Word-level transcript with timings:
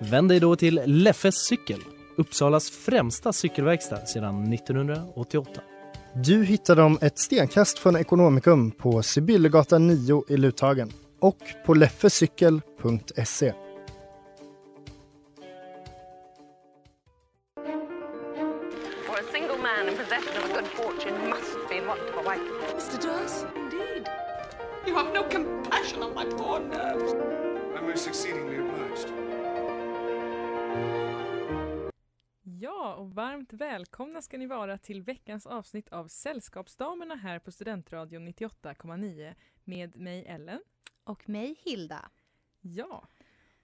Vänd 0.00 0.28
dig 0.28 0.40
då 0.40 0.56
till 0.56 0.80
Leffes 0.84 1.34
cykel, 1.34 1.80
Uppsalas 2.16 2.70
främsta 2.70 3.32
cykelverkstad 3.32 4.06
sedan 4.06 4.52
1988. 4.52 5.60
Du 6.14 6.44
hittar 6.44 6.76
dem 6.76 6.98
ett 7.00 7.18
stenkast 7.18 7.78
från 7.78 7.96
Ekonomikum 7.96 8.70
på 8.70 9.02
Sibyllegatan 9.02 9.86
9 9.86 10.24
i 10.28 10.36
Luthagen 10.36 10.92
och 11.20 11.38
på 11.66 11.74
leffecykel.se. 11.74 13.52
You 24.86 24.94
have 24.94 25.12
no 25.12 25.22
compassion 25.30 26.02
on 26.02 26.14
my 26.14 26.24
poor 26.24 26.60
nerves. 26.60 27.12
I'm 27.76 27.86
most 27.90 28.08
exceedingly 28.08 28.58
obliged. 28.58 29.27
Varmt 33.38 33.52
välkomna 33.52 34.22
ska 34.22 34.38
ni 34.38 34.46
vara 34.46 34.78
till 34.78 35.02
veckans 35.02 35.46
avsnitt 35.46 35.88
av 35.88 36.08
Sällskapsdamerna 36.08 37.14
här 37.14 37.38
på 37.38 37.52
Studentradion 37.52 38.28
98,9 38.28 39.34
med 39.64 39.96
mig 39.96 40.26
Ellen. 40.26 40.60
Och 41.04 41.28
mig 41.28 41.56
Hilda. 41.64 42.10
Ja, 42.60 43.08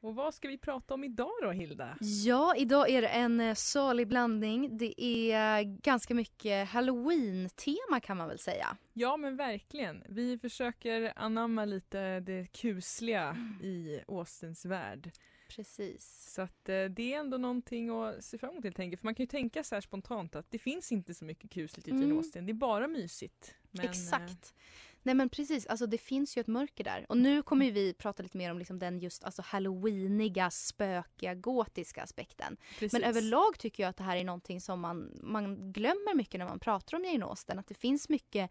och 0.00 0.14
vad 0.14 0.34
ska 0.34 0.48
vi 0.48 0.58
prata 0.58 0.95
om 0.95 1.05
idag 1.05 1.33
då 1.42 1.50
Hilda? 1.50 1.97
Ja, 2.25 2.55
idag 2.56 2.91
är 2.91 3.02
det 3.02 3.08
en 3.08 3.41
eh, 3.41 3.55
salig 3.55 4.08
blandning. 4.08 4.78
Det 4.78 5.02
är 5.02 5.62
ganska 5.62 6.14
mycket 6.14 6.69
halloween-tema 6.69 8.00
kan 8.02 8.17
man 8.17 8.28
väl 8.28 8.39
säga. 8.39 8.77
Ja 8.92 9.17
men 9.17 9.36
verkligen. 9.36 10.02
Vi 10.08 10.39
försöker 10.39 11.12
anamma 11.17 11.64
lite 11.64 12.20
det 12.20 12.47
kusliga 12.52 13.36
i 13.62 14.00
Austens 14.08 14.64
värld. 14.64 15.11
Precis. 15.56 16.33
Så 16.34 16.42
att 16.42 16.69
eh, 16.69 16.84
det 16.84 17.14
är 17.14 17.19
ändå 17.19 17.38
någonting 17.38 17.91
att 17.91 18.24
se 18.24 18.38
fram 18.38 18.50
emot 18.50 18.64
helt 18.64 18.78
enkelt. 18.78 19.00
För 19.00 19.06
man 19.06 19.14
kan 19.14 19.22
ju 19.22 19.28
tänka 19.28 19.64
så 19.64 19.74
här 19.74 19.80
spontant 19.80 20.36
att 20.36 20.50
det 20.50 20.58
finns 20.58 20.92
inte 20.92 21.14
så 21.14 21.24
mycket 21.24 21.50
kusligt 21.50 21.88
i 21.88 21.91
Jane 21.91 22.05
Mm. 22.05 22.16
Austen. 22.16 22.46
Det 22.46 22.52
är 22.52 22.55
bara 22.55 22.88
mysigt. 22.88 23.55
Men, 23.70 23.84
eh, 23.84 23.91
Exakt. 23.91 24.55
Nej 25.02 25.14
men 25.14 25.28
precis, 25.28 25.66
alltså 25.66 25.86
det 25.86 25.98
finns 25.98 26.36
ju 26.36 26.41
ett 26.41 26.46
mörker 26.46 26.84
där. 26.84 27.06
Och 27.08 27.16
nu 27.16 27.42
kommer 27.42 27.66
ju 27.66 27.72
vi 27.72 27.94
prata 27.94 28.22
lite 28.22 28.36
mer 28.38 28.50
om 28.50 28.58
liksom 28.58 28.78
den 28.78 28.98
just 28.98 29.24
alltså 29.24 29.42
halloweeniga, 29.42 30.50
spökiga, 30.50 31.34
gotiska 31.34 32.02
aspekten. 32.02 32.56
precis. 32.78 32.92
Men 32.92 33.02
överlag 33.05 33.58
tycker 33.58 33.83
jag 33.83 33.91
att 33.91 33.96
det 33.96 34.05
här 34.05 34.16
är 34.16 34.24
någonting 34.24 34.61
som 34.61 34.80
man, 34.80 35.18
man 35.22 35.72
glömmer 35.72 36.14
mycket 36.14 36.39
när 36.39 36.46
man 36.46 36.58
pratar 36.58 36.96
om 36.96 37.05
Jane 37.05 37.24
Austen. 37.24 37.58
Att 37.58 37.66
det 37.66 37.74
finns 37.74 38.08
mycket 38.08 38.50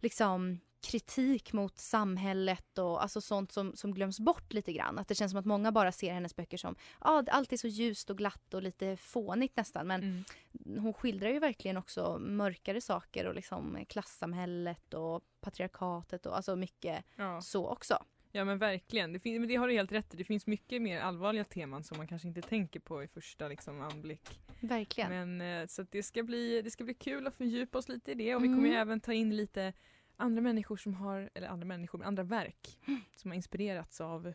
liksom 0.00 0.60
kritik 0.80 1.52
mot 1.52 1.78
samhället 1.78 2.78
och 2.78 3.02
alltså 3.02 3.20
sånt 3.20 3.52
som, 3.52 3.76
som 3.76 3.94
glöms 3.94 4.20
bort 4.20 4.52
lite 4.52 4.72
grann. 4.72 4.98
Att 4.98 5.08
det 5.08 5.14
känns 5.14 5.32
som 5.32 5.40
att 5.40 5.46
många 5.46 5.72
bara 5.72 5.92
ser 5.92 6.12
hennes 6.12 6.36
böcker 6.36 6.56
som 6.56 6.76
ja, 7.00 7.24
allt 7.30 7.52
är 7.52 7.56
så 7.56 7.68
ljust 7.68 8.10
och 8.10 8.18
glatt 8.18 8.54
och 8.54 8.62
lite 8.62 8.96
fånigt 8.96 9.56
nästan. 9.56 9.86
Men 9.86 10.02
Mm. 10.02 10.82
hon 10.82 10.94
skildrar 10.94 11.28
ju 11.30 11.38
verkligen 11.38 11.76
också 11.76 12.18
mörkare 12.18 12.80
saker 12.80 13.26
och 13.26 13.34
liksom 13.34 13.84
klassamhället 13.88 14.94
och 14.94 15.22
patriarkatet 15.40 16.26
och 16.26 16.36
alltså 16.36 16.56
mycket 16.56 17.04
Ja. 17.16 17.40
så 17.40 17.66
också. 17.68 18.04
Ja 18.32 18.44
men 18.44 18.58
verkligen, 18.58 19.12
det, 19.12 19.20
fin- 19.20 19.40
men 19.40 19.48
det 19.48 19.56
har 19.56 19.68
du 19.68 19.74
helt 19.74 19.92
rätt 19.92 20.14
i. 20.14 20.16
Det 20.16 20.24
finns 20.24 20.46
mycket 20.46 20.82
mer 20.82 21.00
allvarliga 21.00 21.44
teman 21.44 21.84
som 21.84 21.96
man 21.98 22.06
kanske 22.06 22.28
inte 22.28 22.42
tänker 22.42 22.80
på 22.80 23.02
i 23.02 23.08
första 23.08 23.48
liksom, 23.48 23.80
anblick. 23.80 24.40
Verkligen. 24.60 25.10
Men, 25.36 25.60
eh, 25.62 25.66
så 25.66 25.82
det, 25.82 26.02
ska 26.02 26.22
bli, 26.22 26.62
det 26.62 26.70
ska 26.70 26.84
bli 26.84 26.94
kul 26.94 27.26
att 27.26 27.36
fördjupa 27.36 27.78
oss 27.78 27.88
lite 27.88 28.10
i 28.10 28.14
det 28.14 28.34
och 28.34 28.42
vi 28.44 28.46
kommer 28.48 28.60
ju 28.62 28.68
Mm. 28.68 28.80
även 28.80 29.00
ta 29.00 29.12
in 29.12 29.36
lite 29.36 29.72
andra 30.18 30.42
människor 30.42 30.76
som 30.76 30.94
har, 30.94 31.30
eller 31.34 31.48
andra 31.48 31.66
människor, 31.66 31.98
men 31.98 32.08
andra 32.08 32.22
verk 32.22 32.78
Mm. 32.86 33.00
som 33.16 33.30
har 33.30 33.36
inspirerats 33.36 34.00
av 34.00 34.32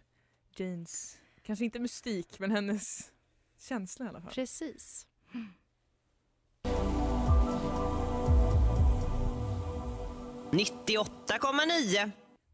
Janes, 0.56 1.20
kanske 1.42 1.66
inte 1.66 1.80
mystik 1.80 2.40
men 2.40 2.52
hennes 2.52 3.12
känsla 3.58 4.06
i 4.06 4.10
alla 4.10 4.22
fall. 4.22 4.32
Precis. 4.34 5.08
98,9. 10.74 12.12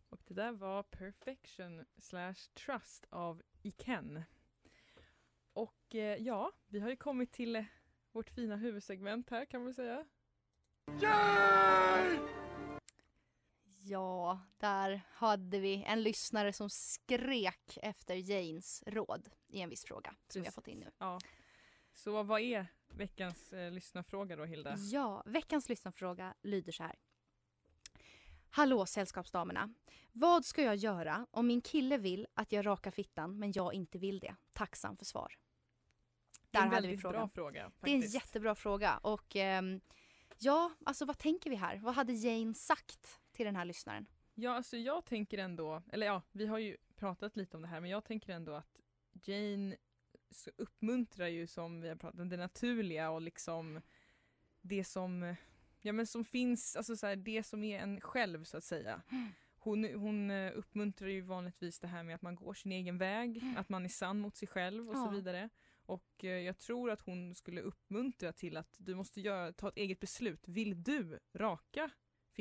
Och 0.09 0.19
det 0.27 0.33
där 0.33 0.51
var 0.51 0.83
Perfection 0.83 1.85
slash 1.97 2.35
Trust 2.65 3.05
av 3.09 3.41
Iken. 3.61 4.23
Och 5.53 5.95
eh, 5.95 6.15
ja, 6.17 6.51
vi 6.67 6.79
har 6.79 6.89
ju 6.89 6.95
kommit 6.95 7.31
till 7.31 7.55
eh, 7.55 7.63
vårt 8.11 8.29
fina 8.29 8.55
huvudsegment 8.55 9.29
här 9.29 9.45
kan 9.45 9.63
man 9.63 9.73
säga. 9.73 10.05
Ja, 13.89 14.39
där 14.57 15.01
hade 15.11 15.59
vi 15.59 15.83
en 15.87 16.03
lyssnare 16.03 16.53
som 16.53 16.69
skrek 16.69 17.77
efter 17.81 18.15
Janes 18.15 18.83
råd 18.87 19.29
i 19.47 19.61
en 19.61 19.69
viss 19.69 19.85
fråga 19.85 20.15
som 20.27 20.41
vi 20.41 20.47
har 20.47 20.51
fått 20.51 20.67
in 20.67 20.79
nu. 20.79 20.91
Ja. 20.97 21.19
Så 21.93 22.23
vad 22.23 22.41
är 22.41 22.67
veckans 22.89 23.53
eh, 23.53 23.71
lyssnarfråga 23.71 24.35
då 24.35 24.45
Hilda? 24.45 24.75
Ja, 24.77 25.23
veckans 25.25 25.69
lyssnarfråga 25.69 26.33
lyder 26.41 26.71
så 26.71 26.83
här. 26.83 26.95
Hallå 28.49 28.85
sällskapsdamerna. 28.85 29.73
Vad 30.11 30.45
ska 30.45 30.63
jag 30.63 30.75
göra 30.75 31.27
om 31.31 31.47
min 31.47 31.61
kille 31.61 31.97
vill 31.97 32.27
att 32.33 32.51
jag 32.51 32.65
rakar 32.65 32.91
fittan 32.91 33.39
men 33.39 33.51
jag 33.51 33.73
inte 33.73 33.97
vill 33.97 34.19
det? 34.19 34.35
Tacksam 34.53 34.97
för 34.97 35.05
svar. 35.05 35.37
Det 36.51 36.57
är 36.57 36.61
Där 36.61 36.67
en 36.67 36.83
väldigt 36.83 37.01
bra 37.01 37.29
fråga. 37.29 37.71
Det 37.79 37.91
är 37.91 37.95
en 37.95 38.01
faktiskt. 38.01 38.15
jättebra 38.15 38.55
fråga 38.55 38.97
och 38.97 39.35
ehm, 39.35 39.81
ja, 40.37 40.71
alltså 40.85 41.05
vad 41.05 41.17
tänker 41.17 41.49
vi 41.49 41.55
här? 41.55 41.77
Vad 41.77 41.95
hade 41.95 42.13
Jane 42.13 42.53
sagt 42.53 43.19
till 43.39 43.45
den 43.45 43.55
här 43.55 43.65
lyssnaren? 43.65 44.05
Ja, 44.35 44.51
alltså 44.51 44.77
jag 44.77 45.05
tänker 45.05 45.37
ändå, 45.37 45.83
eller 45.91 46.07
ja, 46.07 46.21
vi 46.31 46.45
har 46.45 46.57
ju 46.59 46.77
pratat 46.95 47.35
lite 47.37 47.57
om 47.57 47.61
det 47.63 47.67
här 47.69 47.81
men 47.81 47.89
jag 47.89 48.03
tänker 48.05 48.33
ändå 48.33 48.53
att 48.53 48.79
Jane 49.23 49.75
så 50.31 50.51
uppmuntrar 50.57 51.27
ju 51.27 51.47
som 51.47 51.81
vi 51.81 51.89
har 51.89 51.95
pratat 51.95 52.19
om 52.19 52.29
det 52.29 52.37
naturliga 52.37 53.09
och 53.09 53.21
liksom 53.21 53.81
det 54.61 54.83
som, 54.83 55.35
ja 55.81 55.93
men 55.93 56.07
som 56.07 56.25
finns, 56.25 56.75
alltså 56.75 56.95
så 56.97 57.07
här, 57.07 57.15
det 57.15 57.43
som 57.43 57.63
är 57.63 57.79
en 57.79 58.01
själv 58.01 58.43
så 58.43 58.57
att 58.57 58.63
säga. 58.63 59.01
Hon, 59.57 59.83
hon 59.93 60.31
eh, 60.31 60.51
uppmuntrar 60.55 61.07
ju 61.09 61.21
vanligtvis 61.21 61.79
det 61.79 61.87
här 61.87 62.03
med 62.03 62.15
att 62.15 62.21
man 62.21 62.35
går 62.35 62.53
sin 62.53 62.71
egen 62.71 62.97
väg, 62.97 63.41
att 63.57 63.69
man 63.69 63.85
är 63.85 63.89
sann 63.89 64.19
mot 64.19 64.35
sig 64.35 64.47
själv 64.47 64.89
och 64.89 64.95
så 64.97 65.05
Ja. 65.05 65.09
vidare. 65.09 65.49
Och 65.85 66.23
eh, 66.23 66.29
jag 66.29 66.57
tror 66.57 66.91
att 66.91 67.01
hon 67.01 67.35
skulle 67.35 67.61
uppmuntra 67.61 68.33
till 68.33 68.57
att 68.57 68.75
du 68.77 68.95
måste 68.95 69.21
göra, 69.21 69.53
ta 69.53 69.67
ett 69.69 69.77
eget 69.77 69.99
beslut. 69.99 70.47
Vill 70.47 70.83
du 70.83 71.19
raka 71.33 71.89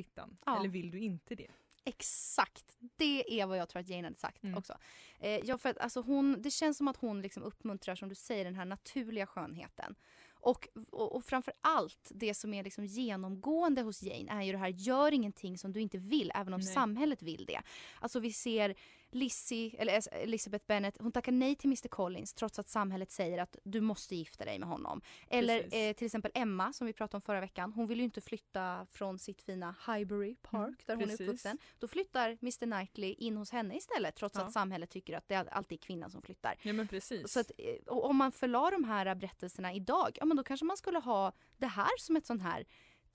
fittan? 0.02 0.36
Ja. 0.46 0.58
Eller 0.58 0.68
vill 0.68 0.90
du 0.90 0.98
inte 1.00 1.34
det? 1.34 1.50
Exakt, 1.84 2.76
det 2.96 3.40
är 3.40 3.46
vad 3.46 3.58
jag 3.58 3.68
tror 3.68 3.80
att 3.80 3.88
Jane 3.88 4.06
hade 4.06 4.16
sagt 4.16 4.44
Mm. 4.44 4.58
också. 4.58 4.78
Eh, 5.20 5.30
ja, 5.44 5.58
för 5.58 5.68
att, 5.68 5.78
alltså, 5.78 6.00
hon, 6.00 6.42
det 6.42 6.50
känns 6.50 6.76
som 6.78 6.88
att 6.88 6.96
hon 6.96 7.22
liksom 7.22 7.42
uppmuntrar, 7.42 7.94
som 7.94 8.08
du 8.08 8.14
säger, 8.14 8.44
den 8.44 8.54
här 8.54 8.64
naturliga 8.64 9.26
skönheten. 9.26 9.94
Och, 10.40 10.68
och, 10.90 11.16
och 11.16 11.24
framför 11.24 11.54
allt, 11.60 12.10
det 12.14 12.34
som 12.34 12.54
är 12.54 12.64
liksom 12.64 12.84
genomgående 12.84 13.82
hos 13.82 14.02
Jane 14.02 14.32
är 14.32 14.42
ju 14.42 14.52
det 14.52 14.58
här, 14.58 14.68
gör 14.68 15.12
ingenting 15.12 15.58
som 15.58 15.72
du 15.72 15.80
inte 15.80 15.98
vill, 15.98 16.32
även 16.34 16.54
om 16.54 16.60
Nej. 16.60 16.74
samhället 16.74 17.22
vill 17.22 17.44
det. 17.46 17.60
Alltså 18.00 18.20
vi 18.20 18.32
ser 18.32 18.74
Lizzie, 19.10 19.74
eller 19.78 20.14
Elizabeth 20.22 20.64
Bennet, 20.66 20.96
hon 21.00 21.12
tackar 21.12 21.32
nej 21.32 21.56
till 21.56 21.68
Mr 21.68 21.88
Collins 21.88 22.34
trots 22.34 22.58
att 22.58 22.68
samhället 22.68 23.10
säger 23.10 23.38
att 23.38 23.56
du 23.64 23.80
måste 23.80 24.16
gifta 24.16 24.44
dig 24.44 24.58
med 24.58 24.68
honom. 24.68 25.00
Eller 25.30 25.58
eh, 25.74 25.92
till 25.92 26.06
exempel 26.06 26.30
Emma 26.34 26.72
som 26.72 26.86
vi 26.86 26.92
pratade 26.92 27.16
om 27.16 27.20
förra 27.20 27.40
veckan. 27.40 27.72
Hon 27.72 27.86
vill 27.86 27.98
ju 27.98 28.04
inte 28.04 28.20
flytta 28.20 28.86
från 28.90 29.18
sitt 29.18 29.42
fina 29.42 29.74
Highbury 29.86 30.36
Park 30.42 30.86
där 30.86 30.94
hon 30.94 31.04
precis. 31.04 31.20
är 31.20 31.24
uppvuxen. 31.24 31.58
Då 31.78 31.88
flyttar 31.88 32.28
Mr 32.42 32.64
Knightley 32.66 33.12
in 33.12 33.36
hos 33.36 33.50
henne 33.50 33.76
istället 33.76 34.14
trots 34.16 34.34
Ja. 34.38 34.42
att 34.44 34.52
samhället 34.52 34.90
tycker 34.90 35.16
att 35.16 35.28
det 35.28 35.34
alltid 35.36 35.78
är 35.78 35.82
kvinnan 35.82 36.10
som 36.10 36.22
flyttar. 36.22 36.54
Ja 36.62 36.72
men 36.72 36.88
precis. 36.88 37.32
Så 37.32 37.40
att, 37.40 37.50
eh, 37.58 37.74
om 37.86 38.16
man 38.16 38.32
förlar 38.32 38.70
de 38.72 38.84
här 38.84 39.14
berättelserna 39.14 39.74
idag, 39.74 40.18
ja 40.20 40.24
men 40.24 40.36
då 40.36 40.42
kanske 40.42 40.66
man 40.66 40.76
skulle 40.76 40.98
ha 40.98 41.32
det 41.56 41.66
här 41.66 41.98
som 41.98 42.16
ett 42.16 42.26
sånt 42.26 42.42
här 42.42 42.66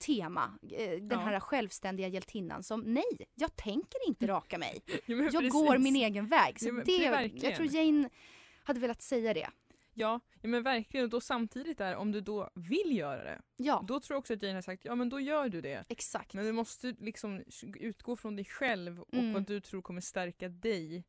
tema. 0.06 0.58
Eh, 0.70 0.90
den 0.90 1.08
Ja. 1.10 1.16
här 1.18 1.40
självständiga 1.40 2.08
hjältinnan 2.08 2.62
som 2.62 2.80
nej, 2.80 3.04
jag 3.34 3.56
tänker 3.56 4.08
inte 4.08 4.26
raka 4.26 4.58
mig. 4.58 4.80
Men 5.06 5.18
Jag 5.24 5.32
precis. 5.32 5.52
går 5.52 5.78
min 5.78 5.96
egen 5.96 6.26
väg. 6.26 6.60
Så 6.60 6.72
men 6.72 6.84
det, 6.84 7.30
jag 7.34 7.54
tror 7.56 7.68
Jane 7.74 8.10
hade 8.64 8.80
velat 8.80 9.02
säga 9.02 9.34
det. 9.34 9.50
Ja, 9.96 10.20
ja 10.42 10.48
men 10.48 10.62
verkligen. 10.62 11.04
Och 11.04 11.10
då 11.10 11.20
samtidigt 11.20 11.78
där, 11.78 11.96
om 11.96 12.12
du 12.12 12.20
då 12.20 12.50
vill 12.54 12.96
göra 12.96 13.24
det, 13.24 13.40
Ja, 13.56 13.84
då 13.88 14.00
tror 14.00 14.14
jag 14.14 14.18
också 14.18 14.34
att 14.34 14.42
Jane 14.42 14.54
har 14.54 14.62
sagt 14.62 14.84
ja 14.84 14.94
men 14.94 15.08
då 15.08 15.20
gör 15.20 15.48
du 15.48 15.60
det. 15.60 15.84
exakt. 15.88 16.34
Men 16.34 16.44
du 16.44 16.52
måste 16.52 16.94
liksom 16.98 17.42
utgå 17.80 18.16
från 18.16 18.36
dig 18.36 18.44
själv 18.44 19.00
och 19.00 19.14
Mm. 19.14 19.32
vad 19.32 19.46
du 19.46 19.60
tror 19.60 19.82
kommer 19.82 20.00
stärka 20.00 20.48
dig 20.48 21.04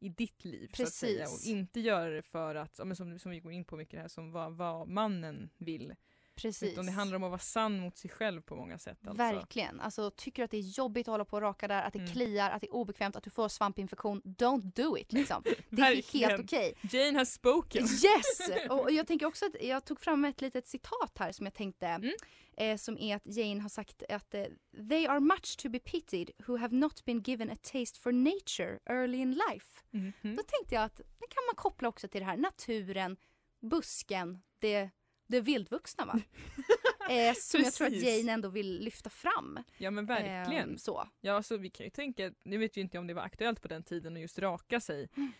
i 0.00 0.08
ditt 0.08 0.44
liv 0.44 0.70
så 0.74 0.82
att 0.82 0.88
säga 0.92 1.24
och 1.24 1.30
Precis. 1.30 1.46
inte 1.46 1.80
göra 1.80 2.10
det 2.10 2.22
för 2.22 2.54
att, 2.54 2.74
ja, 2.78 2.84
men 2.84 2.96
som, 2.96 3.18
som 3.18 3.30
vi 3.30 3.40
går 3.40 3.52
in 3.52 3.64
på 3.64 3.76
mycket 3.76 4.00
här, 4.00 4.08
som 4.08 4.32
vad, 4.32 4.52
vad 4.56 4.88
mannen 4.88 5.50
vill. 5.58 5.94
Precis. 6.34 6.72
Utan 6.72 6.86
det 6.86 6.92
handlar 6.92 7.16
om 7.16 7.24
att 7.24 7.30
vara 7.30 7.38
sann 7.38 7.80
mot 7.80 7.96
sig 7.96 8.10
själv 8.10 8.40
på 8.40 8.56
många 8.56 8.78
sätt. 8.78 8.98
Alltså. 9.06 9.16
Verkligen. 9.22 9.80
Alltså, 9.80 10.10
tycker 10.10 10.42
du 10.42 10.44
att 10.44 10.50
det 10.50 10.56
är 10.56 10.78
jobbigt 10.78 11.08
att 11.08 11.12
hålla 11.12 11.24
på 11.24 11.36
och 11.36 11.42
raka 11.42 11.68
där, 11.68 11.82
att 11.82 11.92
det 11.92 11.98
Mm. 11.98 12.12
kliar, 12.12 12.50
att 12.50 12.60
det 12.60 12.66
är 12.66 12.74
obekvämt, 12.74 13.16
att 13.16 13.24
du 13.24 13.30
får 13.30 13.48
svampinfektion, 13.48 14.22
don't 14.24 14.72
do 14.74 14.98
it 14.98 15.12
liksom. 15.12 15.42
Det 15.70 15.82
är 15.82 16.12
helt 16.12 16.40
okej. 16.44 16.74
Jane 16.92 17.18
has 17.18 17.32
spoken. 17.32 17.82
Yes! 17.82 18.50
Och 18.70 18.90
jag 18.92 19.06
tänker 19.06 19.26
också 19.26 19.46
att 19.46 19.62
jag 19.62 19.84
tog 19.84 20.00
fram 20.00 20.24
ett 20.24 20.40
litet 20.40 20.66
citat 20.66 21.18
här 21.18 21.32
som 21.32 21.46
jag 21.46 21.54
tänkte 21.54 21.86
Mm. 21.86 22.10
eh, 22.56 22.76
som 22.76 22.98
är 22.98 23.16
att 23.16 23.22
Jane 23.26 23.60
har 23.60 23.68
sagt 23.68 24.02
att 24.08 24.34
eh, 24.34 24.44
They 24.88 25.06
are 25.06 25.20
much 25.20 25.56
to 25.58 25.68
be 25.68 25.78
pitied 25.78 26.30
who 26.46 26.56
have 26.56 26.76
not 26.76 27.04
been 27.04 27.20
given 27.22 27.50
a 27.50 27.56
taste 27.62 28.00
for 28.00 28.12
nature 28.12 28.78
early 28.86 29.18
in 29.18 29.30
life. 29.30 29.66
Mhm. 29.90 30.12
Då 30.36 30.42
tänkte 30.42 30.74
jag 30.74 30.84
att 30.84 30.96
det 30.96 31.26
kan 31.28 31.44
man 31.48 31.54
koppla 31.56 31.88
också 31.88 32.08
till 32.08 32.20
det 32.20 32.26
här 32.26 32.36
naturen, 32.36 33.16
busken, 33.60 34.42
det, 34.58 34.90
det 35.32 35.40
vildvuxna 35.40 36.04
va? 36.04 36.20
eh, 37.10 37.34
som 37.34 37.60
jag 37.60 37.72
tror 37.72 37.86
att. 37.86 37.92
Jane 38.02 38.32
ändå 38.32 38.48
vill 38.48 38.78
lyfta 38.80 39.10
fram. 39.10 39.58
Ja 39.78 39.90
men 39.90 40.06
verkligen. 40.06 40.70
Ehm, 40.70 40.78
så. 40.78 41.08
Ja, 41.20 41.32
alltså, 41.32 41.56
vi 41.56 41.70
kan 41.70 41.84
ju 41.86 41.90
tänka, 41.90 42.32
nu 42.44 42.58
vet 42.58 42.76
vi 42.76 42.80
inte 42.80 42.98
om 42.98 43.06
det 43.06 43.14
var 43.14 43.22
aktuellt 43.22 43.62
på 43.62 43.68
den 43.68 43.82
tiden 43.82 44.14
att 44.16 44.20
just 44.20 44.38
raka 44.38 44.80
sig 44.80 45.08
Mm. 45.16 45.32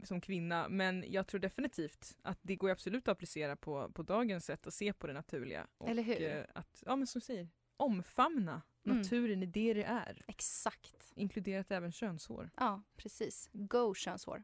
eh, 0.00 0.04
som 0.06 0.20
kvinna 0.20 0.68
men 0.68 1.04
jag 1.08 1.26
tror 1.26 1.40
definitivt 1.40 2.16
att 2.22 2.38
det 2.42 2.56
går 2.56 2.70
absolut 2.70 3.08
att 3.08 3.12
applicera 3.12 3.56
på, 3.56 3.90
på 3.94 4.02
dagens 4.02 4.44
sätt 4.44 4.66
att 4.66 4.74
se 4.74 4.92
på 4.92 5.06
det 5.06 5.12
naturliga. 5.12 5.66
Och, 5.78 5.88
Eller 5.88 6.02
hur? 6.02 6.22
Eh, 6.22 6.44
att, 6.54 6.82
ja 6.86 6.96
men 6.96 7.06
som 7.06 7.18
du 7.18 7.24
säger, 7.24 7.48
omfamna 7.76 8.62
Mm. 8.86 8.98
naturen 8.98 9.42
i 9.42 9.46
det 9.46 9.74
det 9.74 9.82
är. 9.84 10.22
Exakt. 10.26 11.12
Inkluderat 11.14 11.70
även 11.70 11.92
könshår. 11.92 12.50
Ja, 12.56 12.82
precis. 12.96 13.50
Go 13.52 13.94
könshår. 13.94 14.42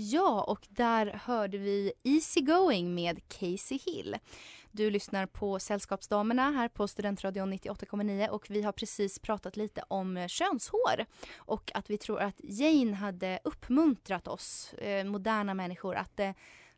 Ja, 0.00 0.42
och 0.42 0.66
där 0.68 1.06
hörde 1.24 1.58
vi 1.58 1.92
Easy 2.02 2.40
Going 2.40 2.94
med 2.94 3.28
Casey 3.28 3.78
Hill. 3.86 4.16
Du 4.70 4.90
lyssnar 4.90 5.26
på 5.26 5.58
Sällskapsdamerna 5.58 6.50
här 6.50 6.68
på 6.68 6.88
Studentradion 6.88 7.52
98,9 7.52 8.28
och 8.28 8.46
vi 8.50 8.62
har 8.62 8.72
precis 8.72 9.18
pratat 9.18 9.56
lite 9.56 9.84
om 9.88 10.16
eh, 10.16 10.26
könshår 10.26 11.06
och 11.36 11.70
att 11.74 11.90
vi 11.90 11.98
tror 11.98 12.20
att 12.20 12.34
Jane 12.38 12.94
hade 12.94 13.38
uppmuntrat 13.44 14.28
oss 14.28 14.72
eh, 14.74 15.04
moderna 15.04 15.54
människor 15.54 15.94
att 15.94 16.20
eh, 16.20 16.30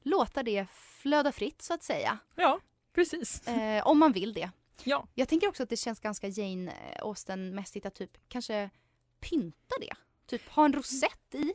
låta 0.02 0.42
det 0.42 0.66
flöda 0.72 1.32
fritt 1.32 1.62
så 1.62 1.74
att 1.74 1.82
säga. 1.82 2.18
Ja, 2.34 2.60
precis. 2.94 3.48
Eh, 3.48 3.86
om 3.86 3.98
man 3.98 4.12
vill 4.12 4.32
det. 4.32 4.50
Ja. 4.84 5.06
Jag 5.14 5.28
tänker 5.28 5.48
också 5.48 5.62
att 5.62 5.70
det 5.70 5.76
känns 5.76 6.00
ganska 6.00 6.28
Jane 6.28 6.72
Austen-mässigt 7.02 7.86
att 7.86 7.94
typ 7.94 8.18
kanske 8.28 8.70
pynta 9.20 9.74
det. 9.80 9.94
Typ 10.26 10.48
ha 10.48 10.64
en 10.64 10.72
rosett 10.72 11.34
i. 11.34 11.52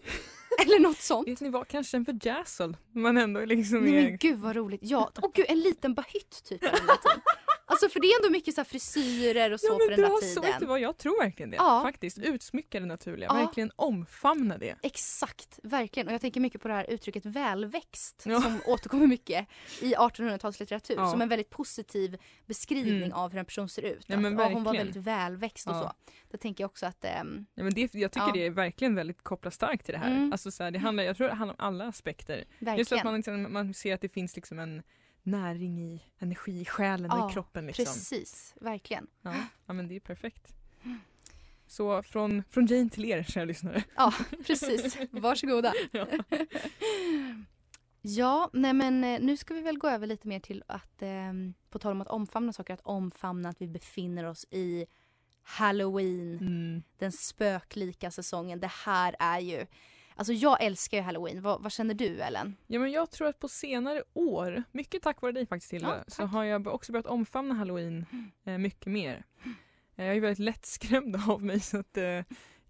Eller 0.66 0.80
något 0.80 0.98
sånt. 0.98 1.28
Vet 1.28 1.42
ni 1.42 1.50
vad, 1.50 1.68
kanske 1.68 1.98
en 1.98 2.04
vajazzle. 2.04 2.74
Man 2.92 3.18
ändå 3.18 3.46
liksom 3.46 3.84
Nej 3.84 3.98
är... 3.98 4.04
men 4.04 4.18
gud 4.18 4.40
vad 4.40 4.56
roligt. 4.56 4.80
Ja, 4.84 5.12
och 5.22 5.34
gud 5.34 5.46
en 5.50 5.60
liten 5.60 5.94
bahytt 5.94 6.44
typ. 6.44 6.62
tiden. 7.66 7.74
Alltså 7.74 7.90
för 7.90 8.00
det 8.00 8.08
är 8.08 8.20
ändå 8.26 8.32
mycket 8.32 8.56
så 8.56 8.64
frisyrer 8.64 9.52
och 9.54 9.60
så 9.60 9.68
Ja 9.68 9.74
på 9.78 9.90
den 9.90 10.02
där 10.02 10.10
har 10.10 10.22
så, 10.22 10.42
tiden. 10.42 10.68
vad, 10.68 10.80
jag 10.80 10.98
tror 10.98 11.24
verkligen 11.24 11.50
det. 11.50 11.56
Ja. 11.58 11.82
Faktiskt, 11.84 12.18
utsmycka 12.18 12.80
det 12.80 12.86
naturliga. 12.86 13.30
Ja. 13.30 13.36
Verkligen 13.46 13.72
omfamna 13.76 14.58
det. 14.58 14.76
Exakt, 14.84 15.60
verkligen. 15.64 16.08
Och 16.08 16.14
jag 16.14 16.22
tänker 16.22 16.40
mycket 16.42 16.62
på 16.62 16.68
det 16.68 16.74
här 16.74 16.90
uttrycket 16.90 17.26
välväxt 17.26 18.24
Ja. 18.26 18.42
som 18.42 18.60
återkommer 18.66 19.08
mycket 19.08 19.48
i 19.82 19.96
1800-talslitteratur 19.96 20.96
Ja. 20.98 21.12
som 21.12 21.22
en 21.22 21.30
väldigt 21.30 21.50
positiv 21.50 22.18
beskrivning 22.46 22.96
Mm. 23.04 23.14
av 23.14 23.32
hur 23.32 23.40
en 23.40 23.46
person 23.46 23.70
ser 23.70 23.82
ut. 23.82 24.06
Ja, 24.08 24.16
att, 24.16 24.22
men 24.22 24.38
ja, 24.40 24.50
hon 24.50 24.64
var 24.64 24.74
väldigt 24.74 24.96
välväxt 25.04 25.68
och 25.68 25.76
så. 25.76 25.92
Då 26.32 26.38
tänker 26.38 26.64
jag 26.64 26.70
också 26.70 26.86
att 26.86 27.06
ehm, 27.06 27.46
Ja, 27.56 27.64
men 27.64 27.74
det, 27.74 27.94
jag 27.94 28.12
tycker 28.12 28.34
det 28.34 28.46
är 28.46 28.50
verkligen 28.50 28.96
väldigt 28.96 29.24
kopplat 29.24 29.54
starkt 29.54 29.86
till 29.86 29.94
det 29.94 30.00
här. 30.00 30.12
Mm. 30.12 30.32
Alltså, 30.32 30.52
så 30.52 30.64
här 30.64 30.72
det 30.72 30.80
handlar, 30.80 31.04
jag 31.04 31.18
tror 31.18 31.28
det 31.28 31.34
handlar 31.34 31.54
om 31.54 31.68
alla 31.68 31.86
aspekter. 31.88 32.36
verkligen. 32.60 32.78
Just 32.78 32.92
att 32.92 33.04
man, 33.04 33.16
liksom, 33.16 33.54
man 33.54 33.74
ser 33.74 33.94
att 33.94 34.02
det 34.02 34.10
finns 34.10 34.36
liksom 34.36 34.60
en 34.60 34.84
näring 35.26 35.82
i 35.82 36.02
energi 36.20 36.62
i 36.62 36.66
själen 36.66 37.12
och 37.12 37.18
Ja, 37.18 37.30
i 37.30 37.34
kroppen. 37.34 37.66
Liksom. 37.66 37.86
Precis, 37.86 38.54
verkligen. 38.62 39.08
Ja. 39.22 39.34
ja 39.66 39.74
men 39.74 39.88
det 39.88 39.96
är 39.96 40.00
perfekt. 40.00 40.54
Så 41.68 42.04
från, 42.04 42.44
från 42.50 42.66
Jane 42.66 42.90
till 42.90 43.06
er 43.06 43.24
kära 43.24 43.46
lyssnare. 43.46 43.84
Ja, 43.96 44.14
precis. 44.48 44.98
Varsågoda. 45.12 45.74
Ja. 45.92 46.08
Ja, 48.02 48.50
nej 48.54 48.74
men 48.74 49.04
eh, 49.04 49.20
nu 49.22 49.38
ska 49.38 49.54
vi 49.54 49.62
väl 49.62 49.78
gå 49.78 49.90
över 49.90 50.08
lite 50.08 50.28
mer 50.28 50.40
till 50.40 50.64
att, 50.68 51.02
eh, 51.02 51.34
på 51.70 51.80
tal 51.80 51.92
om 51.92 52.02
att 52.02 52.08
omfamna 52.08 52.54
saker, 52.54 52.74
att 52.74 52.82
omfamna 52.84 53.50
att 53.50 53.62
vi 53.62 53.68
befinner 53.68 54.24
oss 54.24 54.46
i 54.52 54.86
Halloween, 55.44 56.38
Mm. 56.38 56.84
den 56.98 57.12
spöklika 57.12 58.12
säsongen. 58.12 58.60
Det 58.60 58.72
här 58.86 59.16
är 59.20 59.40
ju, 59.40 59.66
alltså 60.16 60.34
jag 60.34 60.64
älskar 60.64 60.98
ju 60.98 61.04
Halloween. 61.04 61.42
Vad, 61.42 61.64
vad 61.64 61.72
känner 61.72 61.94
du 61.94 62.22
Ellen? 62.22 62.56
Ja 62.68 62.80
men 62.80 62.92
jag 62.92 63.12
tror 63.12 63.28
att 63.28 63.40
på 63.40 63.48
senare 63.48 64.04
år, 64.14 64.64
mycket 64.72 65.02
tack 65.02 65.22
vare 65.22 65.32
dig 65.32 65.46
faktiskt 65.46 65.74
Hilda, 65.74 65.98
Ja, 65.98 66.04
så 66.08 66.26
har 66.26 66.44
jag 66.44 66.68
också 66.68 66.92
börjat 66.92 67.06
omfamna 67.06 67.56
halloween 67.56 68.06
eh, 68.46 68.58
mycket 68.58 68.86
mer. 68.86 69.26
Eh, 69.96 70.06
jag 70.06 70.16
är 70.16 70.22
väldigt 70.22 70.40
lättskrämd 70.40 71.16
av 71.30 71.44
mig 71.44 71.60
så 71.60 71.78
att 71.78 71.98
eh, 71.98 72.20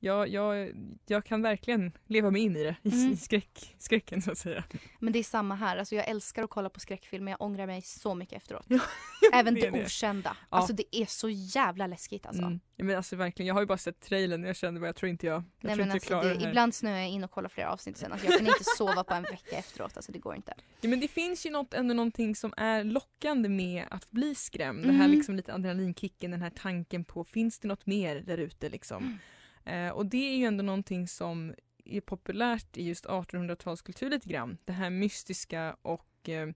jag, 0.06 0.28
jag, 0.28 0.72
jag 1.06 1.26
kan 1.26 1.42
verkligen 1.42 1.92
leva 2.08 2.32
mig 2.32 2.42
in 2.42 2.56
i 2.56 2.64
det, 2.64 2.76
i, 2.84 2.90
Mm. 2.92 3.18
skräck, 3.18 3.76
skräcken 3.78 4.22
så 4.22 4.32
att 4.32 4.38
säga. 4.38 4.64
Men 5.00 5.14
det 5.14 5.20
är 5.20 5.24
samma 5.24 5.56
här, 5.56 5.78
alltså 5.78 5.96
jag 5.96 6.08
älskar 6.08 6.44
att 6.44 6.50
kolla 6.50 6.70
på 6.70 6.80
skräckfilm 6.80 7.24
men 7.24 7.32
jag 7.32 7.42
ångrar 7.42 7.68
mig 7.68 7.82
så 7.82 8.16
mycket 8.16 8.38
efteråt. 8.38 8.66
Ja, 8.70 8.80
Även 9.34 9.54
det 9.56 9.70
det, 9.70 9.86
okända. 9.86 10.38
Ja. 10.52 10.58
Alltså 10.58 10.74
det 10.74 10.96
är 10.96 11.06
så 11.06 11.30
jävla 11.30 11.88
läskigt 11.88 12.26
alltså. 12.26 12.42
Mm. 12.44 12.60
Ja, 12.76 12.84
men 12.86 12.98
alltså 12.98 13.16
verkligen, 13.16 13.48
jag 13.48 13.54
har 13.54 13.62
ju 13.62 13.66
bara 13.68 13.78
sett 13.78 14.00
trailern 14.00 14.44
och 14.44 14.50
jag 14.50 14.56
kände 14.56 14.80
bara 14.80 14.86
jag 14.88 14.96
tror 14.96 15.10
inte 15.10 15.26
jag, 15.28 15.36
jag, 15.36 15.44
Nej, 15.60 15.76
men 15.76 15.92
alltså, 15.92 16.22
det, 16.22 16.34
det 16.34 16.50
ibland 16.50 16.76
snöar 16.76 16.98
jag 16.98 17.10
in 17.10 17.24
och 17.24 17.32
kollar 17.32 17.50
flera 17.50 17.72
avsnitt 17.72 17.98
sen. 17.98 18.12
Alltså, 18.12 18.28
jag 18.28 18.38
kan 18.38 18.48
inte 18.48 18.64
sova 18.78 19.04
på 19.04 19.14
en 19.14 19.24
vecka 19.24 19.56
efteråt. 19.58 19.92
Alltså, 19.96 20.12
det 20.12 20.20
går 20.20 20.36
inte. 20.36 20.54
Ja, 20.82 20.90
men 20.90 21.00
det 21.00 21.08
finns 21.08 21.46
ju 21.46 21.50
något, 21.50 21.74
ändå 21.74 21.94
någonting 21.94 22.36
som 22.36 22.54
är 22.58 22.84
lockande 22.84 23.50
med 23.50 23.86
att 23.92 24.12
bli 24.12 24.36
skrämd. 24.36 24.86
Det 24.86 24.92
här 24.92 25.06
Mm. 25.06 25.18
liksom 25.18 25.36
lite 25.36 25.54
adrenalinkicken, 25.54 26.32
den 26.32 26.42
här 26.42 26.50
tanken 26.56 27.04
på 27.06 27.24
finns 27.24 27.60
det 27.60 27.68
något 27.68 27.86
mer 27.86 28.16
där 28.16 28.38
ute 28.38 28.70
liksom. 28.70 29.20
Eh, 29.66 29.90
och 29.90 30.06
det 30.06 30.34
är 30.34 30.38
ju 30.38 30.46
ändå 30.46 30.64
någonting 30.64 31.08
som 31.08 31.56
är 31.86 32.02
populärt 32.02 32.78
i 32.78 32.84
just 32.84 33.06
1800-talskultur 33.06 34.10
lite 34.10 34.30
grann. 34.30 34.58
Det 34.66 34.74
här 34.74 34.90
mystiska 34.90 35.78
och 35.82 36.30
eh, 36.30 36.50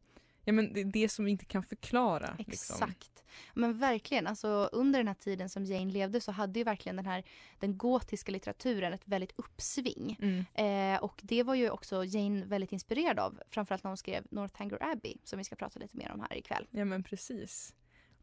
ja, 0.44 0.54
men 0.54 0.74
det, 0.74 0.84
det 0.84 1.10
som 1.10 1.26
vi 1.26 1.32
inte 1.32 1.46
kan 1.46 1.64
förklara. 1.64 2.36
Liksom. 2.38 2.76
Exakt. 2.76 3.24
Men 3.54 3.78
verkligen, 3.78 4.28
alltså, 4.28 4.70
under 4.72 5.00
den 5.00 5.08
här 5.08 5.16
tiden 5.16 5.50
som 5.50 5.66
Jane 5.66 5.92
levde 5.92 6.22
så 6.22 6.32
hade 6.32 6.60
ju 6.60 6.64
verkligen 6.64 6.96
den 6.96 7.06
här 7.06 7.24
den 7.60 7.78
gotiska 7.78 8.32
litteraturen 8.32 8.94
ett 8.94 9.08
väldigt 9.08 9.40
uppsving. 9.40 10.18
Mm. 10.22 10.96
Eh, 10.96 11.04
och 11.04 11.22
det 11.24 11.44
var 11.44 11.56
ju 11.56 11.70
också 11.70 12.06
Jane 12.06 12.46
väldigt 12.46 12.72
inspirerad 12.72 13.20
av. 13.20 13.42
Framförallt 13.50 13.84
när 13.84 13.89
hon 13.89 13.98
skrev 13.98 14.28
Northanger 14.32 14.78
Abbey 14.92 15.18
som 15.24 15.38
vi 15.38 15.44
ska 15.44 15.56
prata 15.56 15.80
lite 15.80 15.98
mer 15.98 16.12
om 16.12 16.20
här 16.20 16.38
ikväll. 16.38 16.68
Ja 16.72 16.86
men 16.86 17.04
precis. 17.04 17.75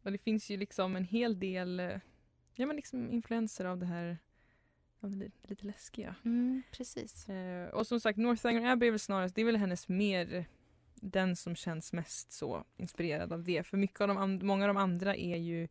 Och 0.03 0.13
det 0.13 0.19
finns 0.19 0.51
ju 0.51 0.57
liksom 0.57 0.97
en 0.97 1.05
hel 1.05 1.39
del 1.39 1.81
eh, 1.81 1.99
ja, 2.55 2.67
men 2.67 2.77
liksom 2.77 3.11
influenser 3.11 3.65
av 3.65 3.79
det 3.79 3.87
här 3.87 4.19
av 5.01 5.11
det 5.11 5.17
lite, 5.49 5.67
läskiga. 5.67 6.15
Mm, 6.25 6.63
precis. 6.73 7.29
Eh, 7.29 7.69
och 7.69 7.87
som 7.87 8.01
sagt, 8.01 8.19
Northanger 8.19 8.71
Abbey 8.71 8.87
är 8.87 8.91
väl 8.91 9.01
snarast, 9.01 9.35
det 9.35 9.41
är 9.41 9.45
väl 9.45 9.57
hennes 9.57 9.89
mer 9.89 10.47
den 10.95 11.37
som 11.37 11.57
känns 11.57 11.93
mest 11.93 12.33
så 12.33 12.65
inspirerad 12.77 13.33
av 13.33 13.45
det. 13.45 13.63
För 13.67 13.77
mycket 13.77 14.01
av 14.01 14.09
de, 14.09 14.41
många 14.43 14.65
av 14.65 14.69
de 14.69 14.77
andra 14.77 15.17
är 15.17 15.37
ju 15.37 15.69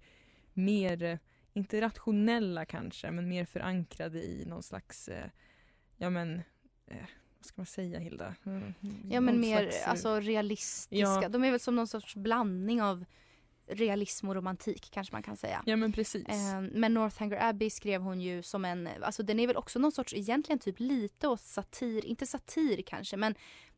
mer, 0.53 1.03
eh, 1.03 1.17
inte 1.53 1.81
rationella 1.81 2.65
kanske, 2.65 3.11
men 3.11 3.29
mer 3.29 3.45
förankrade 3.45 4.23
i 4.23 4.45
någon 4.45 4.63
slags, 4.63 5.07
eh, 5.09 5.29
ja 5.97 6.09
men, 6.09 6.41
eh, 6.87 7.05
vad 7.37 7.45
ska 7.45 7.53
man 7.61 7.65
säga 7.65 7.99
Hilda? 7.99 8.35
Mm, 8.45 8.73
Ja 9.11 9.21
men 9.21 9.39
mer 9.39 9.61
slags, 9.61 9.81
eh, 9.81 9.89
alltså, 9.89 10.19
realistiska. 10.19 10.97
Ja. 11.21 11.29
De 11.29 11.43
är 11.43 11.51
väl 11.51 11.59
som 11.59 11.75
någon 11.75 11.87
sorts 11.87 12.15
blandning 12.15 12.81
av 12.81 13.05
realism 13.67 14.29
och 14.29 14.35
romantik 14.35 14.89
kanske 14.91 15.13
man 15.13 15.23
kan 15.23 15.37
säga. 15.37 15.63
Ja 15.65 15.75
men 15.75 15.91
precis. 15.91 16.27
Eh, 16.27 16.61
Men 16.61 16.93
Northanger 16.93 17.37
Abbey 17.49 17.69
skrev 17.69 18.01
hon 18.01 18.21
ju 18.21 18.41
som 18.41 18.65
en, 18.65 18.89
alltså 19.01 19.23
den 19.23 19.39
är 19.39 19.47
väl 19.47 19.55
också 19.57 19.79
någon 19.79 19.91
sorts 19.91 20.13
egentligen 20.13 20.59
typ 20.59 20.79
lite 20.79 21.27
åt 21.27 21.41
satir, 21.41 22.05
inte 22.05 22.25
satir 22.25 22.81
kanske 22.81 23.17
men 23.17 23.35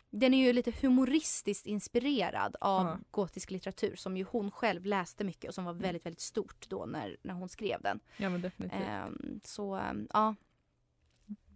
den 0.09 0.33
är 0.33 0.45
ju 0.47 0.53
lite 0.53 0.73
humoristiskt 0.81 1.65
inspirerad 1.65 2.55
av 2.61 2.85
Ja. 2.85 2.97
gotisk 3.11 3.51
litteratur 3.51 3.95
som 3.95 4.17
ju 4.17 4.23
hon 4.23 4.51
själv 4.51 4.85
läste 4.85 5.23
mycket 5.23 5.47
och 5.49 5.55
som 5.55 5.65
var 5.65 5.71
Mm. 5.71 5.81
väldigt 5.81 6.05
väldigt 6.05 6.19
stort 6.21 6.69
då 6.69 6.85
när, 6.85 7.17
när 7.21 7.33
hon 7.33 7.49
skrev 7.49 7.81
den. 7.81 7.99
ja 8.17 8.29
men 8.29 8.41
definitivt. 8.41 8.79
Ehm, 8.87 9.39
så 9.43 9.75
ehm, 9.75 10.07
ja, 10.13 10.35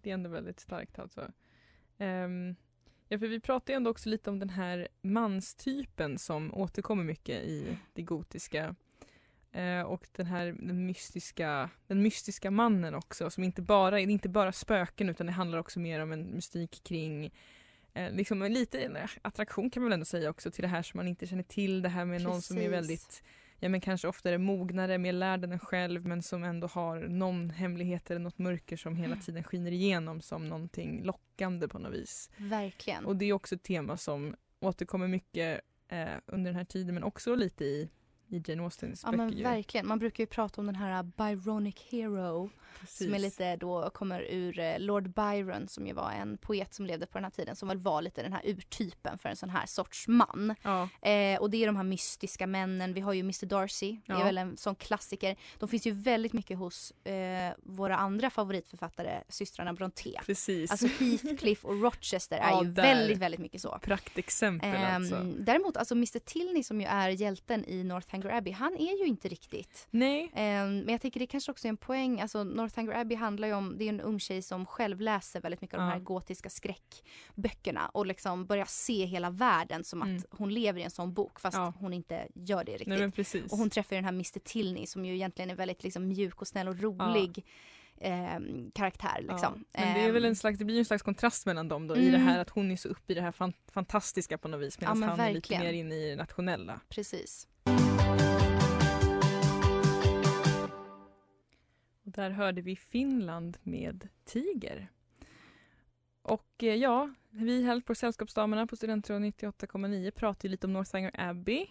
Det 0.02 0.10
är 0.10 0.14
ändå 0.14 0.30
väldigt 0.30 0.60
starkt 0.60 1.00
alltså. 1.00 1.32
Ehm, 1.98 2.56
ja, 3.12 3.20
för 3.20 3.28
vi 3.28 3.40
pratar 3.40 3.74
ju 3.74 3.76
ändå 3.76 3.92
också 3.92 4.10
lite 4.10 4.30
om 4.30 4.40
den 4.40 4.50
här 4.50 4.88
manstypen 5.02 6.18
som 6.18 6.54
återkommer 6.54 7.04
mycket 7.04 7.44
i 7.44 7.78
det 7.94 8.02
gotiska. 8.02 8.76
Eh, 9.52 9.82
och 9.82 10.08
den 10.12 10.26
här 10.26 10.46
den 10.46 10.86
mystiska, 10.86 11.70
den 11.88 12.02
mystiska 12.02 12.52
mannen 12.52 12.96
också 12.96 13.30
som 13.30 13.44
inte 13.44 13.62
bara 13.62 14.00
är 14.00 14.10
inte 14.10 14.30
bara 14.30 14.52
spöken 14.52 15.10
utan 15.10 15.26
det 15.26 15.32
handlar 15.32 15.60
också 15.60 15.80
mer 15.80 16.00
om 16.00 16.12
en 16.12 16.36
mystik 16.36 16.84
kring 16.84 17.34
eh, 17.94 18.12
liksom 18.12 18.44
lite 18.44 19.08
attraktion 19.22 19.70
kan 19.70 19.84
man 19.84 19.90
väl 19.90 19.94
ändå 19.94 20.06
säga 20.06 20.30
också 20.30 20.52
till 20.52 20.62
det 20.62 20.68
här 20.68 20.84
som 20.84 20.98
man 20.98 21.08
inte 21.08 21.28
känner 21.28 21.44
till. 21.44 21.82
Det 21.82 21.90
här 21.90 22.06
med 22.06 22.22
någon 22.22 22.42
som 22.42 22.58
är 22.58 22.62
Precis. 22.62 22.74
väldigt 22.74 23.24
ja 23.64 23.70
men 23.70 23.82
kanske 23.82 24.08
oftare 24.08 24.38
mognare, 24.38 24.98
mer 24.98 25.14
lärd 25.14 25.44
än 25.44 25.52
en 25.52 25.60
själv 25.60 26.06
men 26.06 26.22
som 26.24 26.44
ändå 26.44 26.68
har 26.68 27.00
någon 27.00 27.50
hemlighet 27.50 28.12
eller 28.12 28.20
något 28.22 28.38
mörker 28.38 28.78
som 28.78 28.96
hela 28.96 29.14
Mm. 29.14 29.20
tiden 29.20 29.44
skiner 29.44 29.72
igenom 29.72 30.22
som 30.22 30.48
någonting 30.50 31.04
lockande 31.04 31.68
på 31.68 31.80
något 31.80 31.94
vis. 31.94 32.30
Verkligen. 32.38 33.06
Och 33.06 33.16
det 33.16 33.26
är 33.26 33.34
också 33.34 33.56
ett 33.56 33.64
tema 33.64 33.98
som 33.98 34.36
återkommer 34.60 35.08
mycket 35.08 35.62
eh, 35.88 36.08
under 36.26 36.52
den 36.52 36.56
här 36.58 36.66
tiden 36.66 36.94
men 36.94 37.04
också 37.04 37.36
lite 37.36 37.66
i, 37.66 37.90
i 38.32 38.42
Jane 38.46 38.64
Austens 38.64 39.02
Ja 39.04 39.12
böcker. 39.12 39.24
men 39.26 39.44
verkligen. 39.44 39.88
Man 39.88 40.00
brukar 40.00 40.24
ju 40.24 40.28
prata 40.28 40.62
om 40.62 40.66
den 40.68 40.76
här 40.76 41.04
Byronic 41.04 41.76
Hero 41.92 42.50
som 42.88 43.08
är 43.08 43.12
Precis. 43.12 43.22
lite 43.24 43.56
då 43.56 43.90
kommer 43.90 44.22
ur 44.22 44.60
eh, 44.60 44.80
Lord 44.80 45.10
Byron 45.14 45.68
som 45.68 45.88
ju 45.88 45.94
var 45.94 46.12
en 46.12 46.38
poet 46.38 46.74
som 46.74 46.86
levde 46.86 47.06
på 47.06 47.18
den 47.18 47.24
här 47.24 47.32
tiden 47.32 47.56
som 47.56 47.68
väl 47.68 47.78
var 47.78 48.02
lite 48.02 48.24
den 48.24 48.34
här 48.34 48.42
urtypen 48.46 49.18
för 49.18 49.30
en 49.30 49.36
sån 49.36 49.50
här 49.50 49.66
sorts 49.66 50.08
man. 50.08 50.56
Ja, 50.62 50.90
Eh, 51.02 51.40
och 51.42 51.50
det 51.50 51.58
är 51.64 51.66
de 51.68 51.76
här 51.76 51.84
mystiska 51.84 52.48
männen. 52.48 52.94
Vi 52.94 53.02
har 53.02 53.14
ju 53.14 53.20
Mr 53.20 53.46
Darcy, 53.46 53.98
det 54.06 54.14
är 54.14 54.18
Ja. 54.18 54.24
väl 54.26 54.38
en 54.38 54.58
sån 54.58 54.76
klassiker. 54.76 55.36
De 55.60 55.70
finns 55.70 55.88
ju 55.88 55.92
väldigt 55.92 56.34
mycket 56.34 56.58
hos 56.58 56.92
eh, 56.92 57.54
våra 57.64 57.98
andra 57.98 58.30
favoritförfattare, 58.30 59.24
systrarna 59.30 59.74
Brontë. 59.74 60.20
precis. 60.26 60.72
Alltså 60.72 60.88
Heathcliff 60.88 61.66
och 61.66 61.82
Rochester 61.82 62.38
är 62.38 62.50
Ja, 62.50 62.64
ju 62.64 62.72
där. 62.72 62.84
väldigt, 62.84 63.18
väldigt 63.18 63.40
mycket 63.42 63.62
så. 63.62 63.80
Praktexempel 63.82 64.76
Ehm, 64.76 64.96
alltså. 64.96 65.24
Däremot, 65.40 65.78
alltså 65.78 65.94
Mr 65.96 66.20
Tilney 66.20 66.64
som 66.64 66.82
ju 66.82 66.88
är 66.88 67.10
hjälten 67.10 67.66
i 67.68 67.84
Northanger 67.84 68.21
Abbey, 68.30 68.54
han 68.54 68.74
är 68.78 69.00
ju 69.00 69.06
inte 69.06 69.28
riktigt. 69.28 69.88
Nej, 69.92 70.32
Ehm, 70.36 70.80
men 70.80 70.90
jag 70.90 71.02
tycker 71.02 71.20
det 71.20 71.28
kanske 71.28 71.52
också 71.52 71.68
är 71.68 71.70
en 71.70 71.78
poäng. 71.78 72.22
Alltså 72.22 72.44
Northanger 72.44 72.92
Abbey 72.94 73.18
handlar 73.18 73.48
ju 73.48 73.54
om, 73.54 73.78
det 73.78 73.84
är 73.86 73.90
en 73.90 74.02
ung 74.02 74.20
tjej 74.20 74.42
som 74.42 74.66
själv 74.66 75.02
läser 75.02 75.42
väldigt 75.42 75.62
mycket 75.62 75.74
av 75.76 75.80
de 75.82 75.88
Ja. 75.88 75.94
här 75.94 76.00
gotiska 76.00 76.50
skräckböckerna 76.50 77.90
och 77.90 78.06
liksom 78.06 78.46
börjar 78.46 78.66
se 78.66 79.06
hela 79.06 79.30
världen 79.30 79.84
som 79.84 80.02
Mm. 80.02 80.18
att 80.18 80.26
hon 80.30 80.54
lever 80.54 80.80
i 80.80 80.84
en 80.84 80.92
sån 80.92 81.14
bok 81.14 81.40
fast 81.40 81.58
Ja. 81.58 81.74
hon 81.80 81.94
inte 81.94 82.28
gör 82.34 82.64
det 82.64 82.72
riktigt. 82.78 83.34
nej. 83.34 83.44
Och 83.52 83.58
hon 83.58 83.70
träffar 83.70 83.96
ju 83.96 83.98
den 83.98 84.06
här 84.06 84.12
Mr 84.14 84.40
Tilney 84.40 84.86
som 84.86 85.06
ju 85.06 85.16
egentligen 85.16 85.50
är 85.52 85.56
väldigt 85.56 85.84
liksom, 85.84 86.08
mjuk 86.08 86.42
och 86.42 86.48
snäll 86.48 86.68
och 86.68 86.80
rolig 86.80 87.46
ehm, 88.04 88.72
karaktär. 88.72 89.18
Liksom. 89.22 89.66
Ja, 89.72 89.80
men 89.82 89.94
det 89.94 90.00
är 90.02 90.12
väl 90.12 90.24
Ehm, 90.24 90.30
en 90.30 90.36
slags, 90.36 90.60
det 90.60 90.66
blir 90.66 90.80
en 90.80 90.86
slags 90.86 91.04
kontrast 91.04 91.46
mellan 91.46 91.68
dem 91.68 91.88
då 91.88 91.96
i 91.96 92.02
det 92.10 92.16
Mm. 92.16 92.28
här 92.28 92.40
att 92.40 92.50
hon 92.50 92.72
är 92.72 92.76
så 92.76 92.90
uppe 92.90 93.12
i 93.12 93.16
det 93.16 93.22
här 93.22 93.32
fan, 93.32 93.54
fantastiska 93.72 94.38
på 94.38 94.48
något 94.48 94.62
vis 94.62 94.80
medan 94.82 95.00
men 95.00 95.10
han 95.10 95.20
är 95.20 95.28
lite 95.34 95.34
verkligen. 95.54 95.64
mer 95.64 95.74
inne 95.74 95.96
i 95.96 96.10
det 96.10 96.16
nationella. 96.16 96.80
Precis. 96.90 97.48
Där 102.12 102.30
hörde 102.30 102.62
vi 102.62 102.76
Finland 102.76 103.58
med 103.64 104.08
Tiger. 104.26 104.92
Och 106.22 106.64
eh, 106.64 106.76
ja, 106.76 107.10
vi 107.30 107.64
här 107.64 107.82
på 107.82 107.96
Sällskapsdamerna 107.96 108.68
på 108.68 108.76
Studentradion 108.76 109.32
98,9 109.32 110.12
pratar 110.12 110.48
ju 110.48 110.52
lite 110.52 110.68
om 110.68 110.74
Northanger 110.74 111.12
Abbey 111.14 111.68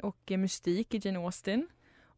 och 0.00 0.32
eh, 0.32 0.38
mystik 0.38 0.94
i 0.94 1.00
Jane 1.02 1.18
Austen. 1.18 1.68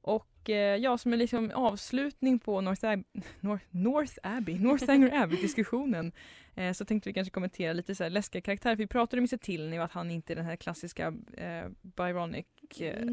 Och 0.07 0.51
eh, 0.51 0.77
ja, 0.77 0.99
som 0.99 1.13
en 1.13 1.19
liksom 1.19 1.51
avslutning 1.55 2.39
på 2.39 2.61
North, 2.61 2.85
Ab- 2.85 3.05
North, 3.41 3.65
North 3.71 4.13
Abbey, 4.23 4.59
Northanger 4.61 5.23
Abbey-diskussionen 5.23 6.13
eh, 6.55 6.73
så 6.73 6.85
tänkte 6.85 7.09
vi 7.09 7.13
kanske 7.15 7.31
kommentera 7.31 7.73
lite 7.73 7.95
så 7.95 8.03
här 8.03 8.11
läskiga 8.11 8.43
karaktärer. 8.43 8.75
För 8.77 8.83
vi 8.83 8.87
pratade 8.87 9.21
Mr 9.21 9.37
Tilney 9.37 9.79
att 9.79 9.93
han 9.93 10.11
inte 10.11 10.33
är 10.33 10.37
den 10.37 10.45
här 10.45 10.57
klassiska 10.57 11.15
eh, 11.37 11.69
Byronic 11.83 12.47
eh, 12.81 13.05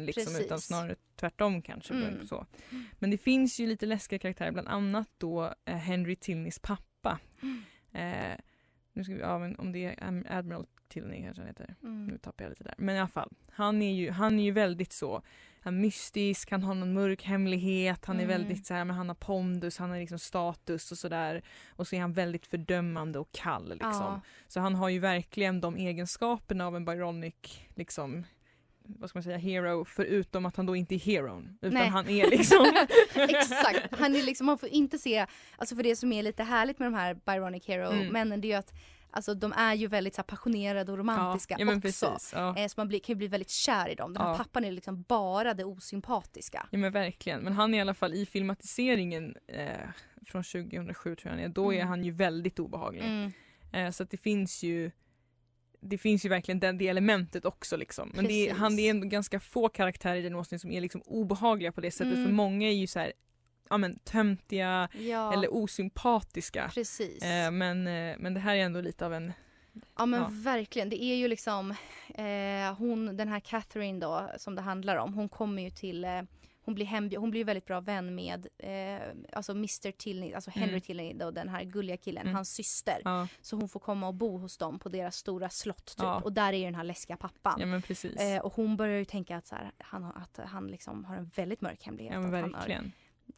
liksom, 0.00 0.24
precis. 0.24 0.40
utan 0.40 0.60
snarare 0.60 0.94
tvärtom 1.16 1.62
kanske. 1.62 1.94
Mm. 1.94 2.26
Så. 2.26 2.46
Men 2.92 3.10
det 3.10 3.18
finns 3.18 3.60
ju 3.60 3.66
lite 3.66 3.86
läskiga 3.86 4.18
karaktärer, 4.18 4.52
bland 4.52 4.68
annat 4.68 5.08
då 5.18 5.54
eh, 5.64 5.74
Henry 5.76 6.16
Tilneys 6.16 6.58
pappa. 6.58 7.18
Mm. 7.42 7.62
Eh, 7.92 8.36
nu 8.92 9.04
ska 9.04 9.14
vi, 9.14 9.20
ja, 9.20 9.38
men 9.38 9.56
om 9.56 9.72
det 9.72 9.84
är 9.98 10.22
Admiral 10.38 10.66
Tilney 10.88 11.22
kanske 11.22 11.40
han 11.42 11.48
heter. 11.48 11.74
Nu 11.80 11.88
Mm. 11.88 12.18
tappar 12.18 12.44
jag 12.44 12.50
lite 12.50 12.64
där. 12.64 12.74
Men 12.78 12.96
i 12.96 12.98
alla 12.98 13.08
fall, 13.08 13.30
han 13.50 13.82
är 13.82 13.94
ju, 13.94 14.10
han 14.10 14.38
är 14.38 14.44
ju 14.44 14.50
väldigt 14.50 14.92
så 14.92 15.22
han 15.66 15.74
är 15.76 15.80
mystisk, 15.80 16.50
han 16.50 16.62
har 16.62 16.74
någon 16.74 16.92
mörk 16.92 17.22
hemlighet, 17.22 18.04
han 18.04 18.16
är 18.20 18.24
Mm. 18.24 18.38
väldigt 18.38 18.66
så 18.66 18.74
här, 18.74 18.84
men 18.84 18.96
han 18.96 19.08
har 19.08 19.14
pondus, 19.14 19.78
han 19.78 19.90
har 19.90 19.98
liksom 19.98 20.18
status 20.18 20.92
och 20.92 20.98
sådär. 20.98 21.42
Och 21.70 21.86
så 21.88 21.96
är 21.96 22.00
han 22.00 22.12
väldigt 22.12 22.46
fördömande 22.46 23.18
och 23.18 23.28
kall 23.32 23.68
liksom. 23.68 23.90
Ja. 23.92 24.20
Så 24.48 24.60
han 24.60 24.74
har 24.74 24.88
ju 24.88 24.98
verkligen 24.98 25.60
de 25.60 25.76
egenskaperna 25.76 26.66
av 26.66 26.76
en 26.76 26.84
Byronic 26.84 27.34
liksom 27.74 28.24
vad 28.88 29.10
ska 29.10 29.16
man 29.18 29.22
säga, 29.22 29.36
hero 29.36 29.84
förutom 29.84 30.46
att 30.46 30.56
han 30.56 30.66
då 30.66 30.76
inte 30.76 30.94
är 30.94 30.98
heron 30.98 31.58
utan 31.62 31.74
Nej. 31.74 31.88
han 31.88 32.08
är 32.08 32.30
liksom 32.30 32.66
Exakt, 33.14 33.98
han 33.98 34.16
är 34.16 34.22
liksom, 34.22 34.46
man 34.46 34.58
får 34.58 34.68
inte 34.68 34.98
se, 34.98 35.26
alltså 35.56 35.76
för 35.76 35.82
det 35.82 35.96
som 35.96 36.12
är 36.12 36.22
lite 36.22 36.42
härligt 36.42 36.78
med 36.78 36.86
de 36.86 36.94
här 36.94 37.14
Byronic 37.14 37.66
Hero-männen 37.68 38.40
det 38.40 38.46
är 38.46 38.50
ju 38.50 38.54
att 38.58 38.72
Alltså 39.10 39.34
de 39.34 39.52
är 39.52 39.74
ju 39.74 39.86
väldigt 39.86 40.14
så 40.14 40.18
här, 40.20 40.26
passionerade 40.26 40.92
och 40.92 40.98
romantiska 40.98 41.56
ja, 41.58 41.66
ja, 41.66 41.70
också. 41.76 41.80
precis. 41.80 42.32
Ja. 42.34 42.56
Eh, 42.58 42.66
så 42.68 42.74
man 42.76 42.88
blir, 42.88 42.98
kan 43.00 43.12
ju 43.12 43.16
bli 43.16 43.28
väldigt 43.28 43.50
kär 43.50 43.88
i 43.88 43.94
dem. 43.94 44.12
Den 44.14 44.22
här 44.22 44.36
pappan 44.36 44.64
är 44.64 44.72
liksom 44.72 45.02
bara 45.02 45.54
det 45.54 45.64
osympatiska. 45.64 46.66
Ja 46.70 46.78
men 46.78 46.92
verkligen, 46.92 47.40
men 47.40 47.52
han 47.52 47.74
är 47.74 47.78
i 47.78 47.80
alla 47.80 47.94
fall 47.94 48.14
i 48.14 48.26
filmatiseringen 48.26 49.36
eh, 49.46 49.70
från 50.26 50.42
2007 50.44 51.16
tror 51.16 51.34
jag 51.34 51.42
är, 51.42 51.48
då 51.48 51.72
är 51.72 51.76
Mm. 51.76 51.88
han 51.88 52.04
ju 52.04 52.10
väldigt 52.10 52.58
obehaglig. 52.58 53.04
Mm. 53.04 53.32
Eh, 53.72 53.90
så 53.90 54.02
att 54.02 54.10
det 54.10 54.16
finns 54.16 54.62
ju 54.62 54.90
det 55.80 55.98
finns 55.98 56.24
ju 56.24 56.28
verkligen 56.28 56.60
det, 56.60 56.72
det 56.72 56.88
elementet 56.88 57.44
också 57.44 57.76
liksom. 57.76 58.12
Men 58.14 58.24
det 58.24 58.48
är, 58.48 58.54
han, 58.54 58.76
det 58.76 58.88
är 58.88 58.94
ganska 58.94 59.40
få 59.40 59.68
karaktärer 59.68 60.16
i 60.16 60.22
den 60.22 60.34
Austen 60.34 60.58
som 60.58 60.70
är 60.70 60.80
liksom 60.80 61.02
obehagliga 61.06 61.72
på 61.72 61.80
det 61.80 61.90
sättet 61.90 62.12
Mm. 62.14 62.24
för 62.24 62.32
många 62.32 62.68
är 62.68 62.72
ju 62.74 62.86
så 62.86 62.98
här, 62.98 63.12
ja 63.70 63.76
men 63.76 63.98
töntiga 63.98 64.88
Ja, 64.98 65.32
eller 65.32 65.54
osympatiska. 65.54 66.70
precis. 66.74 67.22
Eh, 67.22 67.50
men, 67.50 67.86
eh, 67.86 68.16
men 68.18 68.34
det 68.34 68.40
här 68.40 68.56
är 68.56 68.60
ändå 68.64 68.80
lite 68.80 69.06
av 69.06 69.14
en, 69.14 69.32
Ja 69.98 70.06
men 70.06 70.20
Ja. 70.20 70.28
verkligen. 70.32 70.88
Det 70.88 71.02
är 71.04 71.16
ju 71.16 71.28
liksom 71.28 71.70
eh, 72.14 72.74
hon, 72.78 73.16
den 73.16 73.28
här 73.28 73.40
Catherine 73.40 74.00
då 74.00 74.30
som 74.38 74.54
det 74.54 74.62
handlar 74.62 74.96
om. 74.96 75.14
Hon 75.14 75.28
kommer 75.28 75.62
ju 75.62 75.70
till 75.70 76.04
eh, 76.04 76.22
hon 76.64 76.74
blir, 76.74 76.86
hembjud, 76.86 77.20
hon 77.20 77.30
blir 77.30 77.44
väldigt 77.44 77.64
bra 77.66 77.80
vän 77.80 78.14
med 78.14 78.46
eh, 78.58 79.08
alltså 79.32 79.52
Mr 79.52 79.90
Tilney, 79.92 80.32
alltså 80.34 80.50
Henry 80.50 80.68
Mm. 80.68 80.80
Tilney 80.80 81.12
då, 81.14 81.30
den 81.30 81.48
här 81.48 81.64
gulliga 81.64 81.96
killen, 81.96 82.22
Mm. 82.22 82.34
hans 82.34 82.54
syster. 82.54 83.00
ja, 83.04 83.28
Så 83.40 83.56
hon 83.56 83.68
får 83.68 83.80
komma 83.80 84.08
och 84.08 84.14
bo 84.14 84.38
hos 84.38 84.56
dem 84.58 84.78
på 84.78 84.88
deras 84.88 85.16
stora 85.16 85.48
slott 85.50 85.86
typ. 85.86 85.98
Ja. 85.98 86.20
Och 86.24 86.32
där 86.32 86.52
är 86.52 86.56
ju 86.56 86.64
den 86.64 86.74
här 86.74 86.84
läskiga 86.84 87.16
pappan. 87.16 87.56
ja 87.60 87.66
men 87.66 87.82
precis. 87.82 88.16
Eh, 88.20 88.40
och 88.40 88.52
hon 88.54 88.76
börjar 88.76 88.98
ju 88.98 89.04
tänka 89.04 89.36
att, 89.36 89.46
så 89.46 89.54
här, 89.54 89.72
han, 89.78 90.04
att 90.04 90.40
han 90.44 90.66
liksom 90.66 91.04
har 91.04 91.16
en 91.16 91.30
väldigt 91.36 91.60
mörk 91.60 91.82
hemlighet. 91.82 92.14
ja 92.14 92.20
men 92.20 92.30
verkligen. 92.30 92.92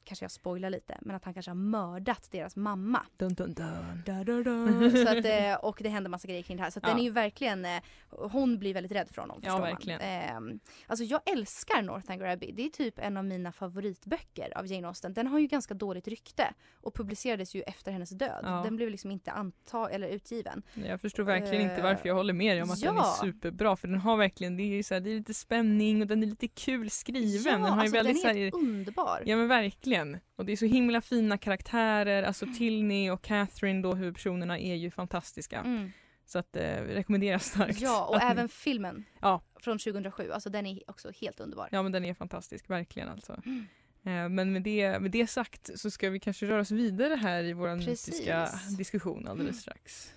Kanske 0.09 0.25
jag 0.25 0.31
spoilar 0.31 0.71
lite, 0.71 0.99
men 1.01 1.17
att 1.17 1.25
han 1.25 1.35
kanske 1.35 1.51
har 1.51 1.57
mördat 1.57 2.29
deras 2.31 2.57
mamma. 2.57 3.07
Dun, 3.17 3.35
dun, 3.35 3.55
dun. 3.55 4.91
så 5.07 5.19
att, 5.19 5.25
eh, 5.25 5.55
och 5.55 5.79
det 5.81 5.89
händer 5.89 6.11
massa 6.11 6.29
grejer 6.29 6.43
kring 6.43 6.57
det 6.57 6.63
här. 6.63 6.71
Så 6.71 6.81
Ja. 6.83 6.89
den 6.89 6.99
är 6.99 7.03
ju 7.03 7.11
verkligen, 7.11 7.65
eh, 7.65 7.83
hon 8.11 8.59
blir 8.59 8.75
väldigt 8.75 8.93
rädd 8.93 9.09
för 9.13 9.21
honom. 9.21 9.41
Ja, 9.43 9.59
verkligen. 9.59 10.01
Man. 10.35 10.51
Eh, 10.53 10.59
alltså 10.87 11.05
jag 11.05 11.21
älskar 11.33 11.83
Northanger 11.83 12.25
Abbey. 12.25 12.53
Det 12.53 12.65
är 12.65 12.69
typ 12.69 12.99
en 12.99 13.17
av 13.17 13.25
mina 13.25 13.53
favoritböcker 13.53 14.59
av 14.59 14.67
Jane 14.67 14.89
Austen. 14.89 15.15
Den 15.15 15.27
har 15.27 15.39
ju 15.39 15.47
ganska 15.47 15.75
dåligt 15.75 16.09
rykte 16.09 16.55
och 16.81 16.95
publicerades 16.95 17.55
ju 17.55 17.63
efter 17.63 17.93
hennes 17.93 18.11
död. 18.11 18.41
Ja. 18.43 18.61
Den 18.65 18.77
blev 18.77 18.91
liksom 18.91 19.11
inte 19.11 19.31
anta 19.33 19.91
eller 19.91 20.09
utgiven. 20.09 20.63
Jag 20.75 21.01
förstår 21.01 21.23
verkligen 21.23 21.63
inte 21.63 21.79
Eh, 21.79 21.85
varför 21.85 22.09
jag 22.09 22.15
håller 22.15 22.33
med 22.33 22.57
dig 22.57 22.63
om 22.63 22.71
att 22.71 22.81
den 22.81 22.95
ja. 22.95 23.17
är 23.23 23.27
superbra 23.27 23.77
för 23.77 23.89
den 23.89 23.99
har 23.99 24.17
verkligen, 24.17 24.57
det 24.57 24.63
är, 24.63 24.77
ju 24.77 24.83
så 24.83 24.95
här, 24.95 25.01
det 25.01 25.11
är 25.11 25.15
lite 25.15 25.35
spänning 25.35 26.01
och 26.03 26.07
den 26.07 26.23
är 26.23 26.27
lite 26.27 26.49
kul 26.49 26.91
skriven. 26.91 27.63
den 27.63 27.63
har 27.63 27.77
ju 27.77 27.81
alltså, 27.81 27.97
väldigt 27.97 28.15
den 28.15 28.23
så 28.23 28.29
är 28.29 28.35
här, 28.35 28.41
helt 28.41 28.55
underbar. 28.55 29.23
Ja 29.27 29.37
men 29.37 29.49
verkligen. 29.49 29.98
Och 30.37 30.45
det 30.45 30.53
är 30.53 30.57
så 30.57 30.67
himla 30.67 31.01
fina 31.01 31.39
karaktärer, 31.39 32.23
alltså 32.23 32.47
Tilney 32.59 33.11
och 33.11 33.23
Catherine 33.23 33.83
då 33.83 33.95
huvudpersonerna 33.95 34.59
är 34.59 34.75
ju 34.75 34.91
fantastiska. 34.91 35.61
Mm. 35.61 35.91
Så 36.27 36.39
att 36.39 36.57
eh, 36.57 36.63
rekommenderas 36.83 37.45
starkt. 37.45 37.81
Ja, 37.81 38.07
och 38.07 38.17
Att 38.17 38.23
ni- 38.23 38.29
även 38.31 38.49
filmen 38.49 39.05
Ja. 39.21 39.43
från 39.61 39.79
2007. 39.79 40.31
Alltså 40.31 40.51
den 40.51 40.67
är 40.67 40.91
också 40.91 41.11
helt 41.21 41.41
underbar. 41.41 41.69
Ja 41.73 41.83
men 41.83 41.93
den 41.93 42.05
är 42.05 42.15
fantastisk, 42.15 42.71
verkligen 42.71 43.09
alltså. 43.09 43.43
Mm. 43.47 43.67
Eh, 44.05 44.29
Men 44.29 44.53
med 44.53 44.63
det, 44.63 45.01
med 45.01 45.11
det 45.11 45.27
sagt 45.27 45.71
så 45.81 45.91
ska 45.91 46.11
vi 46.11 46.21
kanske 46.21 46.47
röra 46.47 46.61
oss 46.61 46.71
vidare 46.71 47.15
här 47.15 47.45
i 47.45 47.53
vår 47.53 47.77
mytiska 47.77 48.49
diskussion 48.79 49.29
alldeles 49.29 49.41
Mm. 49.51 49.61
strax. 49.61 50.13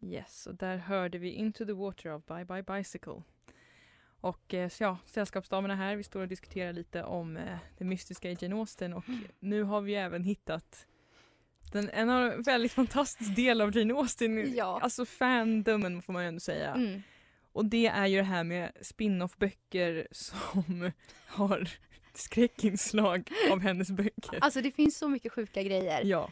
Yes, 0.00 0.46
och 0.46 0.54
där 0.54 0.76
hörde 0.76 1.18
vi 1.18 1.30
Into 1.30 1.64
the 1.66 1.72
Water 1.72 2.10
of 2.14 2.24
Bye 2.26 2.44
Bye 2.44 2.62
Bicycle. 2.62 3.22
Och 4.24 4.54
eh, 4.54 4.68
så 4.68 4.82
ja, 4.84 4.98
sällskapsdamerna 5.06 5.74
här, 5.76 5.96
vi 5.96 6.02
står 6.02 6.20
och 6.20 6.28
diskuterar 6.28 6.72
lite 6.72 7.02
om 7.02 7.36
eh, 7.36 7.56
det 7.78 7.84
mystiska 7.84 8.30
i 8.30 8.36
Jane 8.40 8.54
Austen 8.56 8.92
och 8.92 9.04
nu 9.40 9.62
har 9.62 9.80
vi 9.80 9.94
även 9.94 10.24
hittat 10.24 10.86
den, 11.72 11.90
en 11.92 12.10
av- 12.10 12.44
väldigt 12.44 12.72
fantastisk 12.72 13.36
del 13.36 13.60
av 13.60 13.76
Jane 13.76 13.94
Austen, 13.94 14.54
Ja. 14.56 14.80
alltså 14.82 15.04
fandomen 15.06 16.02
får 16.02 16.12
man 16.12 16.22
ju 16.22 16.28
ändå 16.28 16.40
säga. 16.40 16.74
Mm. 16.74 17.02
Och 17.52 17.64
det 17.64 17.86
är 17.86 18.06
ju 18.06 18.16
det 18.16 18.22
här 18.24 18.44
med 18.44 18.72
spin-off-böcker 18.80 20.08
som 20.10 20.90
har 21.26 21.68
skräckinslag 22.14 23.30
av 23.50 23.60
hennes 23.60 23.90
böcker. 23.90 24.38
Alltså 24.40 24.60
det 24.60 24.70
finns 24.72 24.98
så 24.98 25.08
mycket 25.08 25.32
sjuka 25.32 25.62
grejer. 25.62 26.00
Ja, 26.04 26.30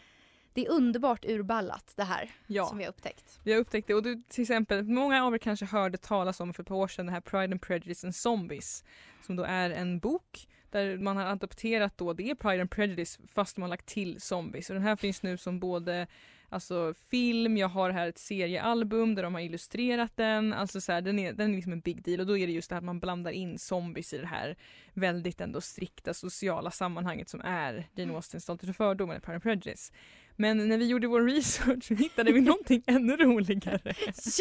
Det 0.54 0.66
är 0.66 0.70
underbart 0.70 1.24
urballat 1.24 1.92
det 1.96 2.04
här 2.04 2.30
ja. 2.46 2.66
som 2.66 2.78
vi 2.78 2.84
har 2.84 2.90
upptäckt. 2.90 3.40
Vi 3.44 3.52
har 3.52 3.60
upptäckt 3.60 3.88
det 3.88 3.94
och 3.94 4.02
du, 4.02 4.22
till 4.28 4.42
exempel, 4.42 4.84
många 4.84 5.24
av 5.24 5.34
er 5.34 5.38
kanske 5.38 5.66
hörde 5.66 5.98
talas 5.98 6.40
om 6.40 6.54
för 6.54 6.62
ett 6.62 6.68
par 6.68 6.76
år 6.76 6.88
sedan 6.88 7.06
det 7.06 7.12
här 7.12 7.20
Pride 7.20 7.52
and 7.52 7.62
Prejudice 7.62 8.04
and 8.04 8.14
Zombies 8.14 8.84
som 9.26 9.36
då 9.36 9.42
är 9.42 9.70
en 9.70 9.98
bok 9.98 10.48
där 10.70 10.98
man 10.98 11.16
har 11.16 11.24
adapterat 11.24 11.98
då, 11.98 12.12
det 12.12 12.30
är 12.30 12.34
Pride 12.34 12.60
and 12.60 12.70
Prejudice 12.70 13.18
fast 13.34 13.56
man 13.56 13.62
har 13.62 13.68
lagt 13.68 13.86
till 13.86 14.20
zombies 14.20 14.70
och 14.70 14.74
den 14.74 14.82
här 14.82 14.96
finns 14.96 15.22
nu 15.22 15.36
som 15.36 15.60
både 15.60 16.06
alltså 16.52 16.94
film, 17.10 17.56
jag 17.56 17.68
har 17.68 17.90
här 17.90 18.08
ett 18.08 18.18
seriealbum 18.18 19.14
där 19.14 19.22
de 19.22 19.34
har 19.34 19.40
illustrerat 19.40 20.16
den. 20.16 20.52
Alltså 20.52 20.80
så 20.80 20.92
här, 20.92 21.00
den, 21.00 21.18
är, 21.18 21.32
den 21.32 21.50
är 21.50 21.56
liksom 21.56 21.72
en 21.72 21.80
big 21.80 22.02
deal 22.02 22.20
och 22.20 22.26
då 22.26 22.38
är 22.38 22.46
det 22.46 22.52
just 22.52 22.68
det 22.68 22.74
här 22.74 22.80
att 22.80 22.84
man 22.84 23.00
blandar 23.00 23.30
in 23.30 23.58
zombies 23.58 24.12
i 24.12 24.18
det 24.18 24.26
här 24.26 24.56
väldigt 24.94 25.40
ändå 25.40 25.60
strikta 25.60 26.14
sociala 26.14 26.70
sammanhanget 26.70 27.28
som 27.28 27.40
är 27.40 27.88
Jane 27.94 28.14
Austens 28.14 28.42
Stolthet 28.42 28.70
och 28.70 28.76
fördom 28.76 29.10
eller 29.10 29.20
Pride 29.20 29.34
and 29.34 29.42
Prejudice. 29.42 29.92
Men 30.36 30.68
när 30.68 30.78
vi 30.78 30.86
gjorde 30.86 31.06
vår 31.06 31.22
research 31.22 31.90
hittade 31.90 32.32
vi 32.32 32.40
någonting 32.40 32.82
ännu 32.86 33.16
roligare. 33.16 33.94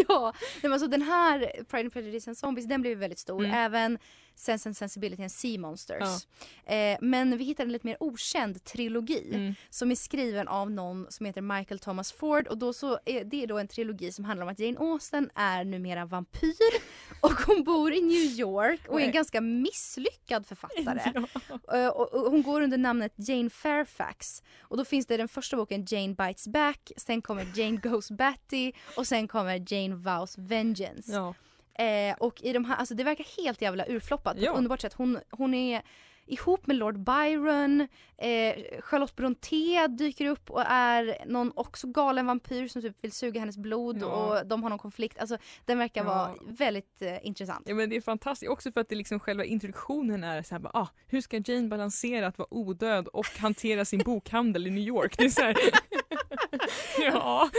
ja, 0.07 0.33
men 0.61 0.73
alltså 0.73 0.87
den 0.87 1.01
här 1.01 1.39
Pride 1.39 1.83
and 1.83 1.93
Prejudice 1.93 2.27
and 2.27 2.37
Zombies 2.37 2.67
den 2.67 2.81
blev 2.81 2.97
väldigt 2.97 3.19
stor. 3.19 3.39
Mm. 3.45 3.51
Även 3.57 3.97
Sense 4.35 4.69
and 4.69 4.77
Sensibility 4.77 5.21
and 5.23 5.31
Sea 5.31 5.57
Monsters. 5.59 6.27
Eh, 6.65 6.97
men 7.01 7.37
vi 7.37 7.43
hittade 7.43 7.67
en 7.67 7.71
lite 7.71 7.87
mer 7.87 7.97
okänd 7.99 8.63
trilogi 8.63 9.31
Mm. 9.33 9.55
som 9.69 9.91
är 9.91 9.95
skriven 9.95 10.47
av 10.47 10.71
någon 10.71 11.07
som 11.09 11.25
heter 11.25 11.41
Michael 11.41 11.79
Thomas 11.79 12.11
Ford 12.11 12.47
och 12.47 12.57
då 12.57 12.73
så 12.73 12.99
är 13.05 13.23
det 13.23 13.43
är 13.43 13.47
då 13.47 13.57
en 13.59 13.67
trilogi 13.67 14.11
som 14.11 14.25
handlar 14.25 14.45
om 14.45 14.51
att 14.51 14.59
Jane 14.59 14.77
Austen 14.79 15.29
är 15.35 15.63
numera 15.63 16.05
vampyr 16.05 16.55
och 17.21 17.31
hon 17.45 17.63
bor 17.63 17.93
i 17.93 18.01
New 18.01 18.39
York 18.39 18.81
och 18.87 19.01
är 19.01 19.05
en 19.05 19.11
ganska 19.11 19.41
misslyckad 19.41 20.45
författare. 20.47 21.01
Ja. 21.65 21.77
Eh, 21.77 21.87
och, 21.87 22.13
och 22.13 22.31
hon 22.31 22.41
går 22.43 22.61
under 22.61 22.77
namnet 22.77 23.13
Jane 23.15 23.49
Fairfax. 23.49 24.43
Och 24.61 24.77
då 24.77 24.85
finns 24.85 25.05
det 25.05 25.17
den 25.17 25.27
första 25.27 25.57
boken 25.57 25.85
Jane 25.89 26.13
Bites 26.13 26.47
Back, 26.47 26.91
sen 26.97 27.21
kommer 27.21 27.47
Jane 27.59 27.77
Goes 27.77 28.11
Batty 28.11 28.71
och 28.97 29.07
sen 29.07 29.27
kommer 29.27 29.73
Jane 29.73 29.95
Vows 29.95 30.37
Vengeance. 30.37 31.11
Ja. 31.11 31.33
Eh, 31.73 32.15
och 32.19 32.41
i 32.41 32.53
de 32.53 32.65
här, 32.65 32.75
alltså 32.75 32.95
det 32.95 33.03
verkar 33.03 33.41
helt 33.43 33.61
jävla 33.61 33.85
urfloppat 33.87 34.37
på 34.37 34.43
ett 34.43 34.49
underbart 34.57 34.81
sätt. 34.81 34.93
Hon, 34.93 35.19
hon 35.29 35.53
är 35.53 35.81
ihop 36.25 36.67
med 36.67 36.75
Lord 36.75 36.99
Byron, 36.99 37.81
eh, 38.17 38.55
Charlotte 38.81 39.15
Brontë 39.15 39.87
dyker 39.87 40.25
upp 40.25 40.49
och 40.49 40.61
är 40.65 41.23
någon 41.25 41.51
också 41.55 41.87
galen 41.87 42.25
vampyr 42.25 42.67
som 42.67 42.81
typ 42.81 43.03
vill 43.03 43.11
suga 43.11 43.39
hennes 43.39 43.57
blod 43.57 43.97
Ja. 44.01 44.05
och 44.07 44.47
de 44.47 44.63
har 44.63 44.69
någon 44.69 44.79
konflikt. 44.79 45.19
Alltså 45.19 45.37
den 45.65 45.77
verkar 45.77 46.01
Ja. 46.03 46.07
vara 46.07 46.35
väldigt 46.45 47.01
eh, 47.01 47.25
intressant. 47.25 47.67
Ja 47.69 47.75
men 47.75 47.89
det 47.89 47.95
är 47.95 48.01
fantastiskt 48.01 48.49
också 48.51 48.71
för 48.71 48.81
att 48.81 48.89
det 48.89 48.95
liksom 48.95 49.19
själva 49.19 49.45
introduktionen 49.45 50.23
är 50.23 50.43
så 50.43 50.55
här, 50.55 50.59
bara, 50.59 50.71
ah, 50.73 50.87
hur 51.07 51.21
ska 51.21 51.37
Jane 51.45 51.67
balansera 51.67 52.27
att 52.27 52.37
vara 52.37 52.53
odöd 52.53 53.07
och 53.07 53.25
hantera 53.39 53.85
sin 53.85 53.99
bokhandel 53.99 54.67
i 54.67 54.69
New 54.69 54.83
York? 54.83 55.17
Det 55.17 55.23
är 55.25 55.29
så 55.29 55.41
här, 55.41 55.55
ja. 56.99 57.49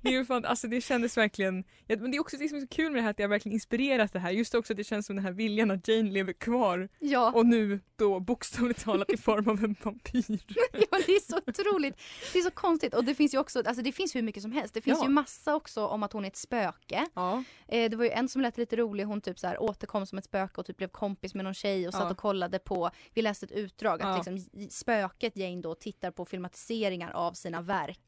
Det, 0.00 0.08
är 0.08 0.12
ju 0.12 0.24
fan, 0.24 0.44
alltså 0.44 0.68
det 0.68 0.80
kändes 0.80 1.16
verkligen, 1.16 1.64
ja, 1.86 1.96
men 1.96 2.10
det 2.10 2.16
är 2.16 2.20
också 2.20 2.36
det 2.36 2.48
som 2.48 2.56
är 2.56 2.60
så 2.62 2.66
kul 2.68 2.92
med 2.92 2.98
det 2.98 3.02
här 3.02 3.10
att 3.10 3.18
har 3.18 3.28
verkligen 3.28 3.54
inspirerat 3.54 4.12
det 4.12 4.18
här. 4.18 4.30
Just 4.30 4.54
också 4.54 4.72
att 4.72 4.76
det 4.76 4.84
känns 4.84 5.06
som 5.06 5.16
den 5.16 5.24
här 5.24 5.32
viljan 5.32 5.70
att 5.70 5.88
Jane 5.88 6.10
lever 6.10 6.32
kvar 6.32 6.88
Ja. 6.98 7.32
och 7.34 7.46
nu 7.46 7.80
då 7.96 8.20
bokstavligt 8.20 8.84
talat 8.84 9.10
i 9.10 9.16
form 9.16 9.48
av 9.48 9.64
en 9.64 9.76
vampyr. 9.82 10.22
ja, 10.72 10.98
det 11.06 11.12
är 11.12 11.20
så 11.30 11.38
otroligt. 11.46 12.00
Det 12.32 12.38
är 12.38 12.42
så 12.42 12.50
konstigt 12.50 12.94
och 12.94 13.04
det 13.04 13.14
finns 13.14 13.34
ju 13.34 13.38
också, 13.38 13.62
alltså 13.66 13.82
det 13.82 13.92
finns 13.92 14.14
hur 14.16 14.22
mycket 14.22 14.42
som 14.42 14.52
helst. 14.52 14.74
Det 14.74 14.80
finns 14.80 14.98
Ja. 14.98 15.04
ju 15.04 15.10
massa 15.10 15.54
också 15.54 15.86
om 15.86 16.02
att 16.02 16.12
hon 16.12 16.24
är 16.24 16.28
ett 16.28 16.36
spöke. 16.36 17.06
Ja. 17.14 17.44
Eh, 17.68 17.90
det 17.90 17.96
var 17.96 18.04
ju 18.04 18.10
en 18.10 18.28
som 18.28 18.42
lät 18.42 18.58
lite 18.58 18.76
rolig, 18.76 19.04
hon 19.04 19.20
typ 19.20 19.38
så 19.38 19.46
här 19.46 19.62
återkom 19.62 20.06
som 20.06 20.18
ett 20.18 20.24
spöke 20.24 20.60
och 20.60 20.66
typ 20.66 20.76
blev 20.76 20.88
kompis 20.88 21.34
med 21.34 21.44
någon 21.44 21.54
tjej 21.54 21.86
och 21.88 21.92
satt 21.94 22.02
Ja. 22.02 22.10
och 22.10 22.16
kollade 22.16 22.58
på, 22.58 22.90
vi 23.14 23.22
läste 23.22 23.46
ett 23.46 23.52
utdrag, 23.52 24.02
att 24.02 24.26
liksom 24.26 24.68
spöket 24.70 25.36
Jane 25.36 25.60
då 25.62 25.74
tittar 25.74 26.10
på 26.10 26.24
filmatiseringar 26.24 27.10
av 27.10 27.32
sina 27.32 27.62
verk. 27.62 28.00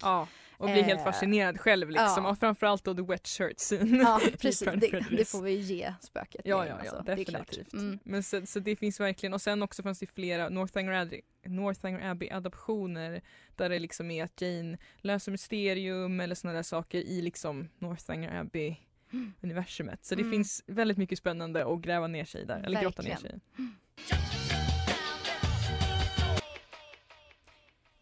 Ja, 0.58 0.64
och 0.64 0.68
helt 0.70 1.00
Eh, 1.00 1.04
fascinerad 1.04 1.60
själv 1.60 1.90
liksom. 1.90 2.24
ja. 2.24 2.30
Och 2.30 2.38
framförallt 2.38 2.84
då 2.84 2.94
the 2.94 3.02
wet 3.02 3.26
shirt 3.28 3.58
scene. 3.58 3.96
Ja 3.98 4.20
precis, 4.40 4.68
det, 4.76 5.04
det 5.16 5.24
får 5.28 5.42
vi 5.42 5.52
ge 5.54 5.94
spöket. 6.00 6.40
Ja, 6.44 6.66
ja, 6.66 6.74
ja, 6.84 6.90
alltså. 6.94 7.02
Definitivt. 7.16 7.72
Mm. 7.72 7.98
Men 8.04 8.22
så, 8.22 8.46
så 8.46 8.58
det 8.60 8.76
finns 8.76 9.00
verkligen, 9.00 9.34
och 9.34 9.42
sen 9.42 9.62
också 9.62 9.82
fanns 9.82 9.98
det 9.98 10.06
flera 10.06 10.48
Northanger 10.48 10.92
Abbey, 10.92 11.20
Northanger 11.46 12.10
Abbey 12.10 12.30
adaptioner 12.30 13.22
där 13.56 13.68
det 13.68 13.78
liksom 13.78 14.10
är 14.10 14.24
att 14.24 14.40
Jane 14.40 14.78
löser 15.00 15.32
mysterium 15.32 16.20
eller 16.20 16.34
sådana 16.34 16.56
där 16.56 16.62
saker 16.62 16.98
i 16.98 17.22
liksom 17.22 17.68
Northanger 17.78 18.40
Abbey 18.40 18.76
Mm. 19.12 19.32
universumet. 19.40 20.04
Så 20.04 20.14
det 20.14 20.20
Mm. 20.22 20.32
finns 20.32 20.64
väldigt 20.66 20.98
mycket 20.98 21.18
spännande 21.18 21.66
att 21.66 21.80
gräva 21.80 22.06
ner 22.06 22.24
sig 22.24 22.46
där, 22.46 22.62
eller 22.62 22.82
grotta 22.82 23.02
ner 23.02 23.16
sig 23.16 23.30
i. 23.30 23.62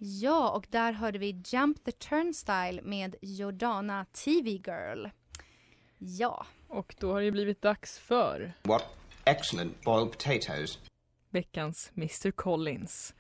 Ja, 0.03 0.51
och 0.51 0.67
där 0.71 0.93
hörde 0.93 1.19
vi 1.19 1.43
Jump 1.47 1.85
the 1.85 1.93
Turnstile 1.93 2.83
med 2.83 3.17
Jordana 3.23 4.05
TV 4.05 4.51
Girl. 4.51 5.07
Ja, 5.99 6.47
Och 6.69 6.95
då 6.99 7.13
har 7.13 7.21
det 7.21 7.31
blivit 7.31 7.63
dags 7.63 7.99
för 7.99 8.53
What 8.63 8.85
excellent 9.25 9.83
boiled 9.85 10.11
potatoes. 10.11 10.79
veckans 11.31 11.93
Mr 11.97 12.31
Collins. 12.31 13.15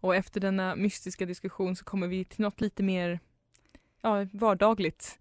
Och 0.00 0.14
efter 0.16 0.40
denna 0.40 0.76
mystiska 0.76 1.26
diskussion 1.26 1.76
så 1.76 1.84
kommer 1.84 2.06
vi 2.06 2.24
till 2.24 2.40
något 2.40 2.60
lite 2.60 2.82
mer 2.82 3.20
ja, 4.00 4.26
vardagligt. 4.32 5.18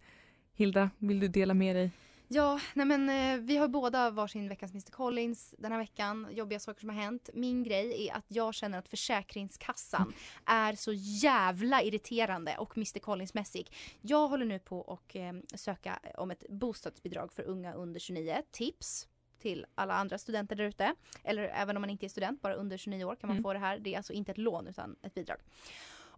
Hilda, 0.54 0.90
vill 0.98 1.20
du 1.20 1.28
dela 1.28 1.54
med 1.54 1.76
dig? 1.76 1.92
Ja, 2.28 2.60
nej 2.74 2.86
men 2.86 3.10
eh, 3.10 3.46
vi 3.46 3.58
har 3.58 3.68
båda 3.68 4.10
varsin 4.10 4.50
veckans 4.50 4.72
Mr 4.72 4.92
Collins 4.92 5.56
den 5.58 5.72
här 5.72 5.80
veckan. 5.80 6.28
Jobbiga 6.32 6.60
saker 6.60 6.80
som 6.80 6.90
har 6.90 6.96
hänt. 6.96 7.30
Min 7.34 7.64
grej 7.64 8.08
är 8.08 8.14
att 8.16 8.26
jag 8.28 8.54
känner 8.54 8.78
att 8.78 8.88
Försäkringskassan 8.90 10.14
är 10.46 10.74
så 10.74 10.94
jävla 10.94 11.82
irriterande 11.82 12.58
och 12.58 12.78
Mr 12.78 13.00
Collins-mässig. 13.00 13.72
Jag 14.02 14.28
håller 14.28 14.46
nu 14.46 14.60
på 14.60 14.82
att 14.82 15.16
eh, 15.16 15.32
söka 15.56 16.00
om 16.18 16.32
ett 16.32 16.44
bostadsbidrag 16.50 17.34
för 17.34 17.44
unga 17.44 17.74
under 17.74 18.00
29. 18.00 18.42
Tips 18.52 19.08
till 19.40 19.66
alla 19.76 19.94
andra 19.94 20.18
studenter 20.18 20.56
där 20.56 20.64
ute. 20.64 20.96
Eller 21.24 21.44
även 21.44 21.78
om 21.78 21.82
man 21.82 21.90
inte 21.90 22.06
är 22.06 22.10
student, 22.10 22.42
bara 22.42 22.54
under 22.54 22.78
29 22.78 23.04
år 23.04 23.16
kan 23.16 23.28
man 23.28 23.36
Mm. 23.36 23.44
få 23.44 23.54
det 23.54 23.60
här. 23.60 23.80
Det 23.80 23.94
är 23.94 23.98
alltså 23.98 24.14
inte 24.14 24.32
ett 24.32 24.38
lån 24.38 24.68
utan 24.68 24.96
ett 25.02 25.14
bidrag. 25.14 25.38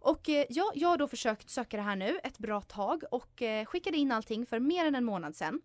Och 0.00 0.28
eh, 0.28 0.44
ja, 0.48 0.72
jag 0.74 0.88
har 0.88 0.96
då 0.96 1.08
försökt 1.08 1.50
söka 1.50 1.76
det 1.76 1.82
här 1.82 1.96
nu 1.96 2.18
ett 2.24 2.38
bra 2.38 2.60
tag 2.60 3.02
och 3.10 3.42
eh, 3.42 3.64
skickade 3.64 3.96
in 3.96 4.12
allting 4.12 4.46
för 4.46 4.58
mer 4.60 4.86
än 4.86 4.94
en 4.94 5.04
månad 5.04 5.36
sedan. 5.36 5.60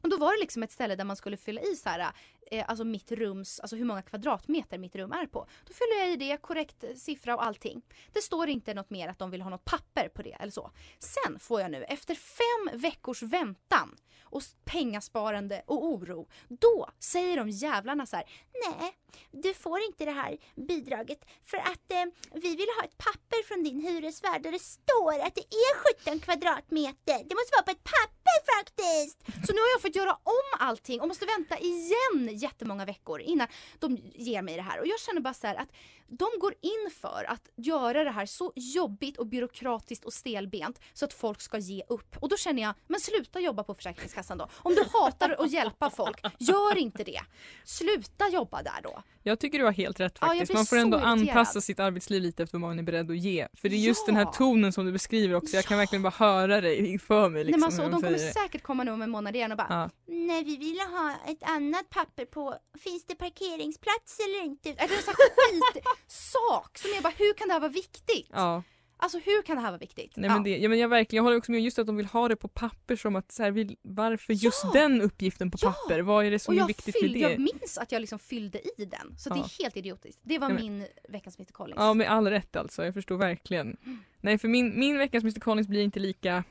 Och 0.00 0.08
då 0.08 0.16
var 0.16 0.32
det 0.32 0.38
liksom 0.40 0.62
ett 0.62 0.72
ställe 0.72 0.94
där 0.96 1.04
man 1.04 1.16
skulle 1.16 1.36
fylla 1.36 1.60
i 1.60 1.74
så 1.74 1.88
här, 1.88 2.12
eh, 2.50 2.64
alltså 2.68 2.84
mitt 2.84 3.12
rums, 3.12 3.60
alltså 3.60 3.76
hur 3.76 3.84
många 3.84 4.02
kvadratmeter 4.02 4.78
mitt 4.78 4.96
rum 4.96 5.12
är 5.12 5.26
på. 5.26 5.46
Då 5.66 5.72
fyller 5.72 5.98
jag 5.98 6.12
i 6.12 6.16
det, 6.16 6.36
korrekt 6.36 6.84
eh, 6.84 6.94
siffra 6.94 7.34
och 7.34 7.44
allting. 7.44 7.82
Det 8.12 8.20
står 8.20 8.48
inte 8.48 8.74
något 8.74 8.90
mer 8.90 9.08
att 9.08 9.18
de 9.18 9.30
vill 9.30 9.42
ha 9.42 9.50
något 9.50 9.64
papper 9.64 10.08
på 10.08 10.22
det 10.22 10.32
eller 10.32 10.52
så. 10.52 10.70
Sen 10.98 11.38
får 11.38 11.60
jag 11.60 11.70
nu 11.70 11.84
efter 11.84 12.14
fem 12.14 12.80
veckors 12.80 13.22
väntan 13.22 13.96
och 14.30 14.42
pengasparande 14.64 15.62
och 15.66 15.84
oro, 15.84 16.28
då 16.48 16.88
säger 16.98 17.36
de 17.36 17.48
jävlarna 17.50 18.06
så 18.06 18.16
här, 18.16 18.24
nej, 18.68 18.92
du 19.30 19.54
får 19.54 19.80
inte 19.80 20.04
det 20.04 20.10
här 20.10 20.36
bidraget 20.54 21.24
för 21.44 21.56
att 21.56 21.90
eh, 21.92 22.04
vi 22.32 22.56
vill 22.56 22.68
ha 22.78 22.84
ett 22.84 22.98
papper 22.98 23.46
från 23.48 23.62
din 23.62 23.80
hyresvärd 23.80 24.42
där 24.42 24.52
det 24.52 24.62
står 24.62 25.12
att 25.20 25.34
det 25.34 25.46
är 25.66 26.02
17 26.04 26.20
kvadratmeter. 26.20 27.18
Det 27.28 27.34
måste 27.34 27.54
vara 27.56 27.62
på 27.62 27.70
ett 27.70 27.84
papper 27.84 28.38
faktiskt. 28.56 29.46
Så 29.46 29.52
nu 29.52 29.60
har 29.60 29.70
jag 29.74 29.82
fått 29.82 29.96
göra 29.96 30.12
om 30.12 30.48
allting 30.58 31.00
och 31.00 31.08
måste 31.08 31.26
vänta 31.26 31.58
igen 31.58 32.37
jättemånga 32.38 32.84
veckor 32.84 33.20
innan 33.20 33.46
de 33.78 33.96
ger 34.14 34.42
mig 34.42 34.56
det 34.56 34.62
här. 34.62 34.80
Och 34.80 34.86
jag 34.86 35.00
känner 35.00 35.20
bara 35.20 35.34
så 35.34 35.46
här 35.46 35.54
att 35.54 35.68
de 36.10 36.26
går 36.40 36.54
in 36.60 36.90
för 37.00 37.24
att 37.28 37.48
göra 37.56 38.04
det 38.04 38.10
här 38.10 38.26
så 38.26 38.52
jobbigt 38.56 39.18
och 39.18 39.26
byråkratiskt 39.26 40.04
och 40.04 40.12
stelbent 40.12 40.80
så 40.92 41.04
att 41.04 41.12
folk 41.12 41.40
ska 41.40 41.58
ge 41.58 41.82
upp. 41.88 42.16
Och 42.20 42.28
då 42.28 42.36
känner 42.36 42.62
jag, 42.62 42.74
men 42.86 43.00
sluta 43.00 43.40
jobba 43.40 43.62
på 43.64 43.74
Försäkringskassan 43.74 44.38
då. 44.38 44.48
Om 44.54 44.74
du 44.74 44.84
hatar 44.92 45.36
att 45.38 45.50
hjälpa 45.52 45.90
folk, 45.90 46.20
gör 46.38 46.78
inte 46.78 47.04
det. 47.04 47.20
Sluta 47.64 48.28
jobba 48.28 48.62
där 48.62 48.80
då. 48.82 49.02
Jag 49.22 49.38
tycker 49.40 49.58
du 49.58 49.64
har 49.64 49.72
helt 49.72 50.00
rätt 50.00 50.18
Ja, 50.20 50.26
faktiskt. 50.26 50.46
blir 50.50 50.56
man 50.56 50.66
får 50.66 50.76
ändå 50.76 50.96
irriterad. 50.96 51.18
anpassa 51.28 51.60
sitt 51.60 51.80
arbetsliv 51.80 52.22
lite 52.22 52.42
efter 52.42 52.58
vad 52.58 52.68
man 52.68 52.78
är 52.78 52.82
beredd 52.82 53.10
att 53.10 53.18
ge. 53.18 53.48
För 53.54 53.68
det 53.68 53.76
är 53.76 53.78
just 53.78 54.06
den 54.06 54.16
här 54.16 54.22
Ja. 54.22 54.32
tonen 54.32 54.72
som 54.72 54.86
du 54.86 54.92
beskriver 54.92 55.34
också. 55.34 55.56
Jag 55.56 55.64
kan 55.64 55.78
verkligen 55.78 56.02
bara 56.02 56.14
höra 56.16 56.60
dig 56.60 56.98
för 56.98 57.28
mig. 57.28 57.44
Liksom, 57.44 57.50
Nej, 57.50 57.60
men 57.60 57.64
alltså, 57.66 57.82
hur 57.82 57.86
och 57.88 58.02
de 58.02 58.12
de 58.12 58.18
kommer 58.18 58.32
säkert 58.32 58.62
komma 58.62 58.84
nu 58.84 58.90
om 58.90 59.02
en 59.02 59.10
månad 59.10 59.36
igen 59.36 59.50
och 59.52 59.58
bara 59.58 59.66
Ja. 59.70 59.90
Nej 60.06 60.44
vi 60.44 60.56
vill 60.56 60.80
ha 60.80 61.14
ett 61.26 61.42
annat 61.42 61.90
papper 61.90 62.24
på, 62.30 62.54
finns 62.78 63.04
det 63.06 63.14
parkeringsplats 63.14 64.18
eller 64.20 64.44
inte? 64.44 64.70
Är 64.70 64.74
det 64.74 64.82
en 64.96 65.02
sån 65.02 65.14
här 65.18 65.82
skitsak 65.82 66.78
som 66.78 66.90
jag 66.94 67.02
bara, 67.02 67.12
hur 67.18 67.34
kan 67.34 67.48
det 67.48 67.54
här 67.54 67.60
vara 67.60 67.70
viktigt? 67.72 68.28
Ja. 68.32 68.62
Alltså 69.00 69.18
hur 69.18 69.42
kan 69.42 69.56
det 69.56 69.62
här 69.62 69.70
vara 69.70 69.78
viktigt? 69.78 70.12
Nej, 70.16 70.30
men 70.30 70.42
det, 70.42 70.58
ja, 70.58 70.68
men 70.68 70.78
jag, 70.78 70.88
verkligen, 70.88 71.16
jag 71.16 71.24
håller 71.24 71.36
också 71.36 71.52
med 71.52 71.60
just 71.60 71.78
att 71.78 71.86
de 71.86 71.96
vill 71.96 72.06
ha 72.06 72.28
det 72.28 72.36
på 72.36 72.48
papper 72.48 72.96
som 72.96 73.16
att 73.16 73.32
så 73.32 73.42
här, 73.42 73.50
vill, 73.50 73.76
varför 73.82 74.32
just 74.32 74.72
den 74.72 75.02
uppgiften 75.02 75.50
på 75.50 75.58
Ja. 75.60 75.72
papper? 75.72 76.00
Vad 76.00 76.26
är 76.26 76.30
det 76.30 76.38
som 76.38 76.52
och 76.52 76.56
är 76.56 76.58
jag, 76.58 76.66
viktigt 76.66 76.96
fyllde, 77.00 77.18
med 77.18 77.28
det? 77.28 77.32
jag 77.32 77.40
minns 77.40 77.78
att 77.78 77.92
jag 77.92 78.00
liksom 78.00 78.18
fyllde 78.18 78.58
i 78.80 78.84
den. 78.84 79.18
Så 79.18 79.28
det 79.30 79.36
Ja. 79.38 79.44
är 79.44 79.62
helt 79.62 79.76
idiotiskt. 79.76 80.20
Det 80.22 80.38
var 80.38 80.48
Ja, 80.50 80.54
men- 80.54 80.62
min 80.78 80.86
veckans 81.08 81.38
Mr 81.38 81.52
Collins. 81.52 81.76
Ja 81.78 81.94
med 81.94 82.10
all 82.10 82.26
rätt 82.26 82.56
alltså, 82.56 82.84
jag 82.84 82.94
förstår 82.94 83.16
verkligen. 83.16 83.76
Nej 84.20 84.38
för 84.38 84.48
min, 84.48 84.78
min 84.80 84.98
veckans 84.98 85.24
Mr 85.24 85.40
Collins 85.40 85.68
blir 85.68 85.82
inte 85.82 86.00
lika 86.00 86.44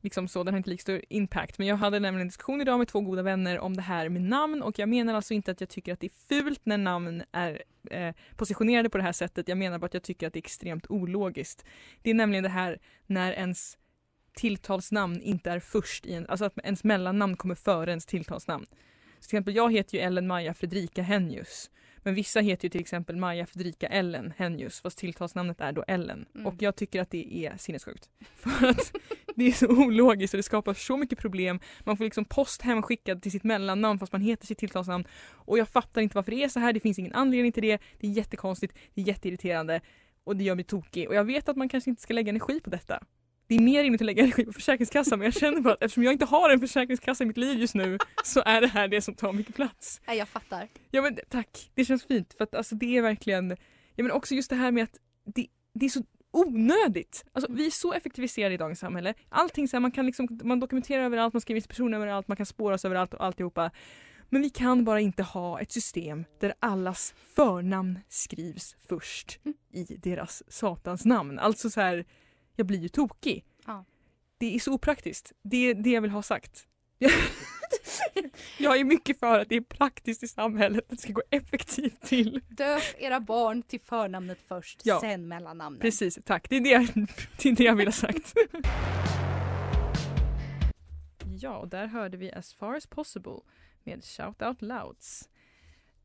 liksom 0.00 0.28
så, 0.28 0.44
den 0.44 0.54
har 0.54 0.58
inte 0.58 0.70
lika 0.70 0.80
stor 0.80 1.02
impact. 1.08 1.58
Men 1.58 1.66
jag 1.66 1.76
hade 1.76 2.00
nämligen 2.00 2.20
en 2.20 2.28
diskussion 2.28 2.60
idag 2.60 2.78
med 2.78 2.88
två 2.88 3.00
goda 3.00 3.22
vänner 3.22 3.58
om 3.58 3.76
det 3.76 3.82
här 3.82 4.08
med 4.08 4.22
namn 4.22 4.62
och 4.62 4.78
jag 4.78 4.88
menar 4.88 5.14
alltså 5.14 5.34
inte 5.34 5.50
att 5.50 5.60
jag 5.60 5.70
tycker 5.70 5.92
att 5.92 6.00
det 6.00 6.06
är 6.06 6.28
fult 6.28 6.60
när 6.64 6.78
namn 6.78 7.22
är 7.32 7.62
eh, 7.90 8.14
positionerade 8.36 8.90
på 8.90 8.98
det 8.98 9.04
här 9.04 9.12
sättet. 9.12 9.48
Jag 9.48 9.58
menar 9.58 9.78
bara 9.78 9.86
att 9.86 9.94
jag 9.94 10.02
tycker 10.02 10.26
att 10.26 10.32
det 10.32 10.38
är 10.38 10.42
extremt 10.42 10.86
ologiskt. 10.88 11.64
Det 12.02 12.10
är 12.10 12.14
nämligen 12.14 12.42
det 12.42 12.50
här 12.50 12.78
när 13.06 13.32
ens 13.32 13.78
tilltalsnamn 14.34 15.20
inte 15.22 15.50
är 15.50 15.60
först 15.60 16.06
i 16.06 16.14
en, 16.14 16.26
alltså 16.26 16.44
att 16.44 16.58
ens 16.58 16.84
mellannamn 16.84 17.36
kommer 17.36 17.54
före 17.54 17.90
ens 17.90 18.06
tilltalsnamn. 18.06 18.66
Så 19.20 19.28
till 19.28 19.36
exempel 19.36 19.54
jag 19.56 19.72
heter 19.72 19.98
ju 19.98 20.00
Ellen 20.04 20.26
Maja 20.26 20.54
Fredrika 20.54 21.02
Henjus. 21.02 21.70
Men 21.98 22.14
vissa 22.14 22.40
heter 22.40 22.64
ju 22.64 22.70
till 22.70 22.80
exempel 22.80 23.16
Maja 23.16 23.46
Fredrika 23.46 23.86
Ellen 23.86 24.32
Henjus 24.36 24.80
fast 24.80 24.98
tilltalsnamnet 24.98 25.60
är 25.60 25.72
då 25.72 25.84
Ellen. 25.88 26.26
Mm. 26.34 26.46
Och 26.46 26.54
jag 26.58 26.76
tycker 26.76 27.02
att 27.02 27.10
det 27.10 27.46
är 27.46 27.56
sinnessjukt. 27.56 28.08
För 28.36 28.66
att 28.66 28.92
Det 29.38 29.46
är 29.46 29.52
så 29.52 29.66
ologiskt 29.68 30.34
och 30.34 30.38
det 30.38 30.42
skapar 30.42 30.74
så 30.74 30.96
mycket 30.96 31.18
problem. 31.18 31.60
Man 31.84 31.96
får 31.96 32.04
liksom 32.04 32.24
post 32.24 32.62
hemskickad 32.62 33.22
till 33.22 33.32
sitt 33.32 33.44
mellannamn 33.44 33.98
fast 33.98 34.12
man 34.12 34.20
heter 34.20 34.46
sitt 34.46 34.58
tilltalsnamn. 34.58 35.04
Och 35.32 35.58
jag 35.58 35.68
fattar 35.68 36.00
inte 36.00 36.16
varför 36.16 36.30
det 36.30 36.44
är 36.44 36.48
så 36.48 36.60
här. 36.60 36.72
Det 36.72 36.80
finns 36.80 36.98
ingen 36.98 37.12
anledning 37.12 37.52
till 37.52 37.62
det. 37.62 37.78
Det 38.00 38.06
är 38.06 38.10
jättekonstigt. 38.10 38.74
Det 38.94 39.00
är 39.00 39.06
jätteirriterande. 39.06 39.80
Och 40.24 40.36
det 40.36 40.44
gör 40.44 40.54
mig 40.54 40.64
tokig. 40.64 41.08
Och 41.08 41.14
jag 41.14 41.24
vet 41.24 41.48
att 41.48 41.56
man 41.56 41.68
kanske 41.68 41.90
inte 41.90 42.02
ska 42.02 42.14
lägga 42.14 42.30
energi 42.30 42.60
på 42.60 42.70
detta. 42.70 43.00
Det 43.46 43.54
är 43.54 43.60
mer 43.60 43.82
rimligt 43.82 44.00
att 44.02 44.06
lägga 44.06 44.22
energi 44.24 44.44
på 44.44 44.52
Försäkringskassan 44.52 45.18
men 45.18 45.26
jag 45.26 45.34
känner 45.34 45.60
bara 45.60 45.74
att 45.74 45.82
eftersom 45.82 46.04
jag 46.04 46.12
inte 46.12 46.24
har 46.24 46.50
en 46.50 46.60
försäkringskassa 46.60 47.24
i 47.24 47.26
mitt 47.26 47.36
liv 47.36 47.58
just 47.58 47.74
nu 47.74 47.98
så 48.24 48.42
är 48.46 48.60
det 48.60 48.66
här 48.66 48.88
det 48.88 49.02
som 49.02 49.14
tar 49.14 49.32
mycket 49.32 49.54
plats. 49.54 50.00
Nej, 50.06 50.18
jag 50.18 50.28
fattar. 50.28 50.68
Ja 50.90 51.02
men 51.02 51.18
tack, 51.28 51.70
det 51.74 51.84
känns 51.84 52.04
fint 52.04 52.34
för 52.34 52.44
att 52.44 52.54
alltså 52.54 52.74
det 52.74 52.96
är 52.96 53.02
verkligen, 53.02 53.50
ja 53.94 54.04
men 54.04 54.10
också 54.10 54.34
just 54.34 54.50
det 54.50 54.56
här 54.56 54.72
med 54.72 54.84
att 54.84 54.96
det, 55.34 55.46
det 55.74 55.86
är 55.86 55.90
så 55.90 56.02
onödigt. 56.30 57.24
Alltså 57.32 57.52
vi 57.52 57.66
är 57.66 57.70
så 57.70 57.92
effektiviserade 57.92 58.54
i 58.54 58.58
dagens 58.58 58.78
samhälle. 58.78 59.14
Allting 59.28 59.68
så 59.68 59.76
här, 59.76 59.80
man 59.80 59.92
kan 59.92 60.06
liksom, 60.06 60.40
man 60.42 60.60
dokumenterar 60.60 61.02
överallt, 61.02 61.34
man 61.34 61.40
skriver 61.40 61.56
inspektioner 61.56 61.96
överallt, 61.96 62.28
man 62.28 62.36
kan 62.36 62.46
spåras 62.46 62.84
överallt 62.84 63.14
och 63.14 63.24
alltihopa. 63.24 63.70
Men 64.28 64.42
vi 64.42 64.50
kan 64.50 64.84
bara 64.84 65.00
inte 65.00 65.22
ha 65.22 65.60
ett 65.60 65.72
system 65.72 66.24
där 66.40 66.54
allas 66.60 67.14
förnamn 67.34 67.98
skrivs 68.08 68.76
först 68.88 69.40
i 69.72 69.84
deras 69.84 70.42
satans 70.48 71.04
namn. 71.04 71.38
Alltså 71.38 71.70
så 71.70 71.80
här, 71.80 72.04
jag 72.56 72.66
blir 72.66 72.78
ju 72.78 72.88
tokig. 72.88 73.44
Ja. 73.66 73.84
Det 74.38 74.54
är 74.54 74.58
så 74.58 74.72
opraktiskt. 74.72 75.32
Det 75.42 75.56
är 75.56 75.74
det 75.74 75.90
jag 75.90 76.02
vill 76.02 76.10
ha 76.10 76.22
sagt. 76.22 76.66
jag 78.58 78.80
är 78.80 78.84
mycket 78.84 79.18
för 79.18 79.38
att 79.38 79.48
det 79.48 79.56
är 79.56 79.60
praktiskt 79.60 80.22
i 80.22 80.28
samhället, 80.28 80.84
att 80.84 80.90
det 80.90 80.96
ska 80.96 81.12
gå 81.12 81.22
effektivt 81.30 82.00
till. 82.02 82.40
Döp 82.48 82.82
era 82.98 83.20
barn 83.20 83.62
till 83.62 83.80
förnamnet 83.80 84.38
först, 84.48 84.80
Ja. 84.84 85.00
sen 85.00 85.28
mellannamnet. 85.28 85.82
Precis, 85.82 86.18
tack. 86.24 86.48
Det 86.48 86.56
är 86.56 86.60
det, 86.60 86.92
det, 87.42 87.48
är 87.48 87.52
det 87.52 87.64
jag 87.64 87.76
vill 87.76 87.86
ha 87.86 87.92
sagt. 87.92 88.34
ja, 91.40 91.56
och 91.58 91.68
där 91.68 91.86
hörde 91.86 92.16
vi 92.16 92.32
As 92.32 92.54
far 92.54 92.74
as 92.74 92.86
possible 92.86 93.38
med 93.84 94.04
Shout 94.04 94.42
Out 94.42 94.62
Louds. 94.62 95.28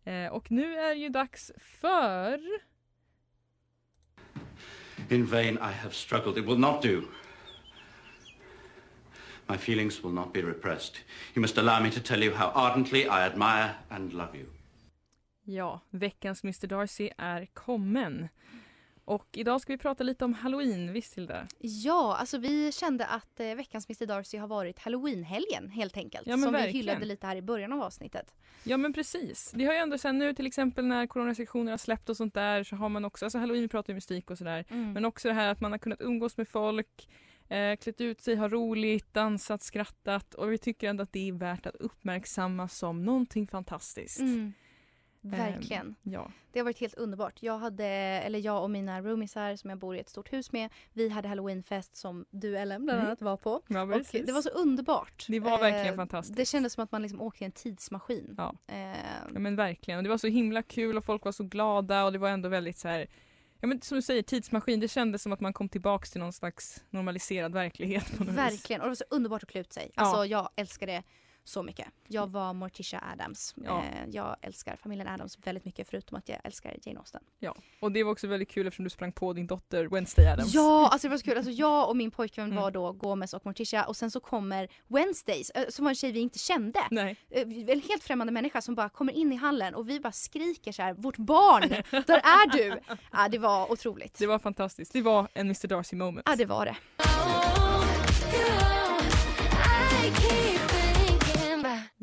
Eh, 0.04 0.28
och 0.28 0.52
nu 0.52 0.76
är 0.76 0.90
det 0.90 0.96
ju 1.02 1.10
dags 1.10 1.52
för... 1.58 2.40
In 5.10 5.26
vain 5.26 5.54
I 5.56 5.74
have 5.82 5.92
struggled. 5.92 6.38
It 6.38 6.46
will 6.46 6.60
not 6.60 6.82
do. 6.82 7.02
My 9.48 9.58
feelings 9.58 10.04
will 10.04 10.14
not 10.14 10.34
be 10.34 10.42
repressed. 10.42 10.96
You 11.36 11.42
must 11.42 11.58
allow 11.58 11.84
me 11.84 11.92
to 11.92 12.00
tell 12.00 12.24
you 12.24 12.36
how 12.36 12.52
ardently 12.56 13.02
I 13.02 13.26
admire 13.26 13.70
and 13.90 14.14
love 14.14 14.38
you. 14.38 14.46
Ja, 15.44 15.80
veckans 15.90 16.44
Mr 16.44 16.68
Darcy 16.68 17.10
är 17.18 17.46
kommen. 17.54 18.28
Och 19.06 19.28
idag 19.32 19.62
ska 19.62 19.74
vi 19.74 19.78
prata 19.78 20.04
lite 20.04 20.26
om 20.26 20.34
Halloween, 20.34 20.94
visst 20.94 21.18
Hilda? 21.18 21.48
Ja, 21.60 22.16
alltså 22.20 22.38
vi 22.38 22.72
kände 22.72 23.06
att 23.06 23.40
eh, 23.40 23.56
veckans 23.56 23.90
Mr 23.90 24.06
Darcy 24.06 24.38
har 24.38 24.48
varit 24.48 24.80
Halloween-helgen 24.80 25.70
helt 25.70 25.98
enkelt. 25.98 26.28
Ja, 26.28 26.34
som 26.34 26.42
vi 26.42 26.52
verkligen. 26.52 26.76
hyllade 26.76 27.06
lite 27.06 27.28
här 27.28 27.36
i 27.36 27.42
början 27.42 27.74
av 27.74 27.82
avsnittet. 27.82 28.36
Ja 28.64 28.78
men 28.78 28.94
precis. 28.94 29.52
Det 29.56 29.66
har 29.66 29.74
ju 29.74 29.80
ändå 29.80 29.98
sen 29.98 30.18
nu 30.20 30.34
till 30.34 30.48
exempel 30.48 30.86
när 30.86 31.08
coronarestriktioner 31.08 31.72
har 31.72 31.78
släppt 31.78 32.10
och 32.10 32.18
sånt 32.18 32.34
där 32.34 32.64
så 32.64 32.76
har 32.76 32.90
man 32.90 33.06
också, 33.06 33.26
alltså 33.26 33.38
halloween 33.38 33.62
vi 33.62 33.68
pratar 33.68 33.94
ju 33.94 33.96
mystik 33.96 34.32
och 34.32 34.38
sådär. 34.38 34.66
Mm. 34.70 34.94
Men 34.94 35.06
också 35.06 35.28
det 35.28 35.34
här 35.34 35.52
att 35.52 35.62
man 35.62 35.72
har 35.72 35.80
kunnat 35.80 36.02
umgås 36.02 36.38
med 36.38 36.48
folk, 36.48 37.08
eh, 37.54 37.76
klätt 37.76 38.02
ut 38.02 38.22
sig, 38.22 38.36
ha 38.36 38.48
roligt, 38.50 39.14
dansat, 39.14 39.62
skrattat 39.62 40.34
och 40.34 40.52
vi 40.52 40.58
tycker 40.58 40.90
ändå 40.90 41.04
att 41.04 41.14
det 41.14 41.28
är 41.30 41.34
värt 41.34 41.66
att 41.66 41.76
uppmärksamma 41.76 42.68
som 42.68 43.04
någonting 43.06 43.48
fantastiskt. 43.48 44.20
Mm. 44.20 44.54
Verkligen. 45.26 45.88
Ehm, 45.88 45.96
ja. 46.14 46.32
Det 46.52 46.60
har 46.60 46.64
varit 46.64 46.80
helt 46.80 46.94
underbart. 46.98 47.44
Jag 47.44 47.58
hade, 47.58 47.86
eller 47.86 48.40
jag 48.40 48.64
och 48.64 48.70
mina 48.72 49.02
roomisar 49.02 49.56
som 49.56 49.70
jag 49.70 49.80
bor 49.80 49.96
i 49.96 50.00
ett 50.00 50.10
stort 50.10 50.34
hus 50.34 50.52
med, 50.52 50.70
vi 50.94 51.10
hade 51.10 51.28
halloweenfest 51.28 51.96
som 51.96 52.26
du 52.30 52.58
Ellen 52.58 52.86
bland 52.86 53.00
Mm. 53.00 53.08
annat 53.08 53.22
var 53.22 53.38
på. 53.38 53.62
Ja, 53.68 53.86
det 54.12 54.32
var 54.32 54.42
så 54.42 54.50
underbart. 54.50 55.26
Det 55.30 55.40
var 55.40 55.60
verkligen 55.60 55.88
Eh, 55.94 55.96
fantastiskt. 55.96 56.38
Det 56.38 56.46
kändes 56.46 56.74
som 56.74 56.84
att 56.84 56.92
man 56.92 57.02
liksom 57.02 57.22
åkte 57.22 57.44
i 57.44 57.46
en 57.46 57.52
tidsmaskin. 57.52 58.36
Ja. 58.38 58.56
Eh, 58.68 58.98
Ja 59.34 59.40
men 59.40 59.56
verkligen. 59.56 59.98
Och 59.98 60.04
det 60.04 60.10
var 60.10 60.18
så 60.18 60.28
himla 60.28 60.64
kul 60.64 60.98
och 60.98 61.06
folk 61.06 61.26
var 61.26 61.32
så 61.32 61.44
glada 61.44 62.06
och 62.06 62.12
det 62.12 62.18
var 62.20 62.30
ändå 62.30 62.50
väldigt 62.50 62.78
så 62.78 62.88
här 62.88 63.08
Ja 63.64 63.68
men 63.68 63.82
som 63.82 63.96
du 63.96 64.02
säger, 64.02 64.22
tidsmaskin. 64.22 64.80
Det 64.80 64.88
kändes 64.88 65.22
som 65.22 65.32
att 65.32 65.40
man 65.40 65.54
kom 65.54 65.70
tillbaks 65.70 66.12
till 66.12 66.22
någon 66.22 66.34
slags 66.34 66.84
normaliserad 66.90 67.54
verklighet 67.54 68.18
på 68.18 68.24
något 68.24 68.34
vis. 68.34 68.38
Verkligen, 68.38 68.82
och 68.82 68.86
det 68.86 68.90
var 68.90 68.96
så 68.96 69.04
underbart 69.10 69.44
att 69.44 69.50
klä 69.50 69.62
ut 69.62 69.74
sig. 69.74 69.92
Ja. 69.96 70.02
Alltså 70.02 70.26
jag 70.26 70.50
älskar 70.56 70.88
det 70.88 71.04
så 71.44 71.64
mycket. 71.64 71.88
Jag 72.08 72.32
var 72.32 72.54
Morticia 72.54 73.04
Adams. 73.14 73.56
Ja. 73.66 73.84
Eh, 73.84 74.10
jag 74.12 74.36
älskar 74.42 74.76
familjen 74.76 75.08
Adams 75.08 75.38
väldigt 75.44 75.66
mycket 75.66 75.90
förutom 75.90 76.18
att 76.18 76.30
jag 76.30 76.38
älskar 76.44 76.76
Jane 76.84 77.00
Austen. 77.00 77.22
Ja. 77.40 77.56
Och 77.80 77.92
det 77.92 78.04
var 78.04 78.12
också 78.12 78.28
väldigt 78.28 78.50
kul 78.52 78.68
eftersom 78.68 78.84
du 78.84 78.90
sprang 78.90 79.12
på 79.12 79.34
din 79.34 79.48
dotter 79.48 79.86
Wednesday 79.86 80.28
Adams. 80.28 80.54
Ja, 80.54 80.90
alltså 80.92 81.08
det 81.08 81.12
var 81.12 81.18
så 81.18 81.24
kul. 81.26 81.38
Alltså 81.38 81.52
jag 81.52 81.90
och 81.90 81.98
min 81.98 82.12
pojkvän 82.12 82.46
Mm. 82.46 82.64
var 82.64 82.72
då 82.72 82.92
Gomez 82.92 83.34
och 83.34 83.46
Morticia 83.46 83.86
och 83.86 83.96
sen 83.98 84.12
så 84.12 84.20
kommer 84.20 84.68
Wednesdays, 84.88 85.50
eh, 85.50 85.64
som 85.70 85.86
var 85.86 85.90
en 85.92 85.96
tjej 85.96 86.12
vi 86.12 86.20
inte 86.20 86.40
kände. 86.40 86.80
Nej. 86.92 87.16
Eh, 87.30 87.42
En 87.42 87.82
helt 87.82 88.04
främmande 88.04 88.34
människa 88.34 88.62
som 88.62 88.76
bara 88.76 88.90
kommer 88.90 89.14
in 89.14 89.34
i 89.34 89.36
hallen 89.36 89.76
och 89.76 89.90
vi 89.90 90.00
bara 90.00 90.12
skriker 90.12 90.72
så 90.72 90.82
här, 90.82 90.94
vårt 90.94 91.18
barn, 91.18 91.70
där 92.08 92.18
är 92.18 92.52
du? 92.58 92.80
Ja, 93.12 93.28
det 93.30 93.38
var 93.38 93.72
otroligt. 93.72 94.18
Det 94.20 94.28
var 94.28 94.40
fantastiskt. 94.40 94.94
Det 94.94 95.02
var 95.02 95.28
en 95.34 95.46
Mr 95.48 95.68
Darcy 95.68 95.96
moment. 95.96 96.24
Ja, 96.30 96.36
det 96.36 96.46
var 96.46 96.66
det. 96.66 96.76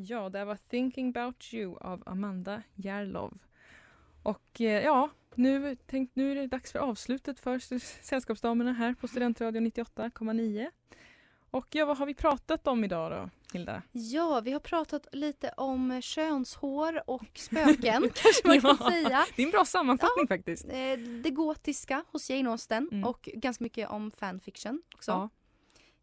Ja, 0.08 0.28
det 0.28 0.44
var 0.44 0.56
Thinking 0.56 1.08
about 1.08 1.54
you 1.54 1.78
av 1.80 2.02
Amanda 2.06 2.62
Järlov. 2.74 3.38
Och 4.22 4.60
eh, 4.60 4.84
ja, 4.84 5.10
nu, 5.34 5.76
tänk, 5.86 6.10
nu 6.14 6.30
är 6.30 6.34
det 6.34 6.46
dags 6.46 6.72
för 6.72 6.78
avslutet 6.78 7.40
för 7.40 7.58
Sällskapsdamerna 8.04 8.72
här 8.72 8.94
på 8.94 9.08
Studentradion 9.08 9.66
98,9. 9.66 10.70
Och 11.50 11.66
ja, 11.70 11.86
vad 11.86 11.96
har 11.98 12.06
vi 12.06 12.14
pratat 12.14 12.66
om 12.66 12.84
idag 12.84 13.12
då, 13.12 13.30
Hilda? 13.52 13.82
Ja, 13.92 14.40
vi 14.44 14.52
har 14.52 14.60
pratat 14.60 15.06
lite 15.12 15.52
om 15.56 16.00
könshår 16.02 17.10
och 17.10 17.24
spöken 17.34 18.02
kanske 18.14 18.46
man 18.48 18.60
kan 18.60 18.76
Ja, 18.80 18.90
säga. 18.90 19.24
Det 19.36 19.42
är 19.42 19.46
en 19.46 19.50
bra 19.50 19.64
sammanfattning 19.64 20.28
faktiskt. 20.28 20.64
Eh, 20.64 20.98
Det 21.22 21.30
gotiska 21.30 22.04
hos 22.12 22.30
Jane 22.30 22.50
Austen 22.50 22.88
Mm. 22.92 23.04
och 23.04 23.28
ganska 23.34 23.64
mycket 23.64 23.90
om 23.90 24.10
fanfiction 24.10 24.82
också. 24.94 25.10
Ja. 25.10 25.28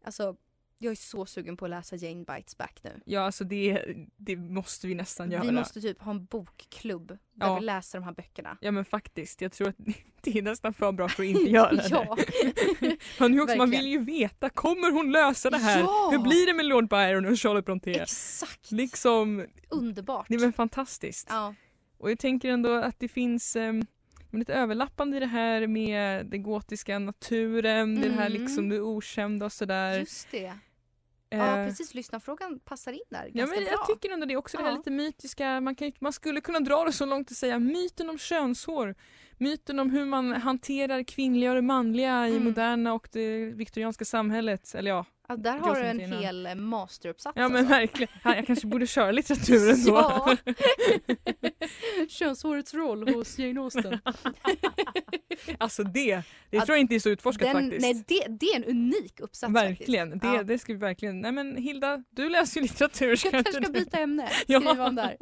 Alltså, 0.04 0.36
jag 0.80 0.92
är 0.92 0.96
så 0.96 1.26
sugen 1.26 1.58
på 1.58 1.66
att 1.66 1.72
läsa 1.72 1.96
Jane 1.96 2.24
Bites 2.26 2.58
Back 2.58 2.80
nu. 2.84 3.02
Ja, 3.06 3.22
alltså 3.22 3.44
det, 3.44 3.84
det 4.18 4.36
måste 4.36 4.88
vi 4.88 4.96
nästan 4.96 5.32
göra. 5.32 5.44
Vi 5.44 5.52
måste 5.52 5.82
typ 5.82 6.02
ha 6.02 6.12
en 6.12 6.26
bokklubb 6.26 7.08
där 7.08 7.48
Ja. 7.48 7.56
vi 7.60 7.66
läser 7.66 8.00
de 8.00 8.04
här 8.06 8.14
böckerna. 8.14 8.58
Ja 8.62 8.72
men 8.72 8.86
faktiskt, 8.86 9.42
jag 9.42 9.52
tror 9.52 9.68
att 9.70 9.76
det 10.22 10.38
är 10.38 10.42
nästan 10.42 10.74
för 10.74 10.92
bra 10.92 11.10
för 11.10 11.24
att 11.24 11.30
inte 11.40 11.52
göra 11.52 11.72
det. 11.72 11.88
Ja. 11.90 12.18
Nu 13.28 13.42
också, 13.42 13.58
man 13.58 13.70
vill 13.70 13.88
ju 13.88 14.00
veta, 14.04 14.50
kommer 14.50 14.92
hon 14.92 15.12
lösa 15.12 15.50
det 15.50 15.58
här? 15.58 15.80
Ja. 15.80 16.10
Hur 16.12 16.20
blir 16.20 16.46
det 16.48 16.54
med 16.54 16.66
Lord 16.66 16.90
Byron 16.90 17.26
och 17.26 17.40
Charlotte 17.40 17.66
Brontë? 17.66 18.02
Exakt! 18.02 18.72
Liksom, 18.72 19.46
Underbart. 19.70 20.26
det 20.30 20.36
är 20.36 20.52
fantastiskt. 20.52 21.28
Ja. 21.30 21.56
Och 21.98 22.12
jag 22.12 22.20
tänker 22.20 22.50
ändå 22.50 22.72
att 22.74 23.00
det 23.00 23.08
finns 23.08 23.56
um, 23.56 23.86
lite 24.32 24.54
överlappande 24.54 25.18
i 25.18 25.20
det 25.20 25.26
här 25.26 25.68
med 25.68 26.26
den 26.26 26.44
gotiska 26.44 27.00
naturen, 27.00 28.02
det 28.02 28.10
här 28.10 28.26
Mm. 28.30 28.42
liksom 28.42 28.70
det 28.70 28.82
okända 28.82 29.46
och 29.46 29.52
sådär. 29.54 30.00
Just 30.00 30.32
det. 30.32 30.54
Ja 31.30 31.58
Eh, 31.60 31.66
precis, 31.68 31.94
lyssnarfrågan 31.94 32.60
passar 32.60 32.92
in 32.92 33.00
där 33.10 33.26
Ja, 33.34 33.40
ganska 33.40 33.56
men 33.56 33.64
bra. 33.66 33.74
jag 33.74 33.88
tycker 33.88 34.14
ändå 34.14 34.26
det 34.26 34.34
är 34.34 34.38
också 34.38 34.58
det 34.58 34.64
här 34.64 34.70
Ja. 34.72 34.78
lite 34.78 34.92
mytiska, 34.92 35.62
man, 35.62 35.76
kan, 35.76 35.92
man 36.00 36.14
skulle 36.14 36.42
kunna 36.42 36.60
dra 36.60 36.84
det 36.86 36.92
så 36.92 37.06
långt 37.06 37.32
att 37.32 37.38
säga 37.38 37.60
myten 37.60 38.10
om 38.10 38.18
könshår. 38.18 38.96
Myten 39.38 39.80
om 39.80 39.90
hur 39.90 40.06
man 40.06 40.32
hanterar 40.34 41.04
kvinnliga 41.04 41.50
och 41.50 41.56
det 41.56 41.62
manliga 41.62 42.28
i 42.28 42.32
Mm. 42.32 42.44
moderna 42.44 42.94
och 42.94 43.08
det 43.12 43.46
viktorianska 43.46 44.06
samhället. 44.06 44.76
Eller 44.76 44.92
ja, 44.92 45.06
Ja, 45.30 45.36
där 45.38 45.58
har 45.58 45.76
du 45.76 45.82
en 45.82 46.02
innan. 46.02 46.20
hel 46.20 46.46
eh, 46.46 46.56
masteruppsats 46.56 47.34
Ja 47.38 47.48
men 47.50 47.58
alltså. 47.58 47.74
verkligen. 47.74 48.12
Ja, 48.24 48.36
Jag 48.36 48.48
kanske 48.48 48.68
borde 48.68 48.88
köra 48.88 49.12
litteraturen 49.12 49.84
då. 49.86 49.92
Ja. 49.94 50.38
Könshårets 52.10 52.74
roll 52.74 53.08
hos 53.14 53.40
Jane 53.40 53.60
Austen. 53.62 54.00
alltså 55.58 55.84
det, 55.84 56.22
det 56.50 56.58
Att 56.58 56.66
tror 56.66 56.76
jag 56.76 56.82
inte 56.82 56.96
är 56.96 57.00
så 57.00 57.10
utforskat 57.10 57.54
Den, 57.54 57.64
faktiskt. 57.64 57.82
nej, 57.82 58.04
det, 58.08 58.38
det 58.40 58.46
är 58.46 58.56
en 58.56 58.64
unik 58.64 59.20
uppsats 59.20 59.54
verkligen, 59.54 60.12
faktiskt. 60.12 60.32
det, 60.32 60.38
Ja. 60.38 60.44
det 60.44 60.60
ska 60.60 60.74
vi 60.74 60.80
verkligen. 60.80 61.22
Nej 61.22 61.32
men 61.32 61.56
Hilda, 61.58 62.04
du 62.10 62.30
läser 62.30 62.60
ju 62.60 62.68
litteratur. 62.68 63.08
Jag 63.24 63.32
kanske 63.32 63.64
ska 63.64 63.72
byta 63.72 63.98
ämne, 64.00 64.30
Ja. 64.48 64.60
skriva 64.62 64.88
om 64.88 64.96
där. 64.96 65.18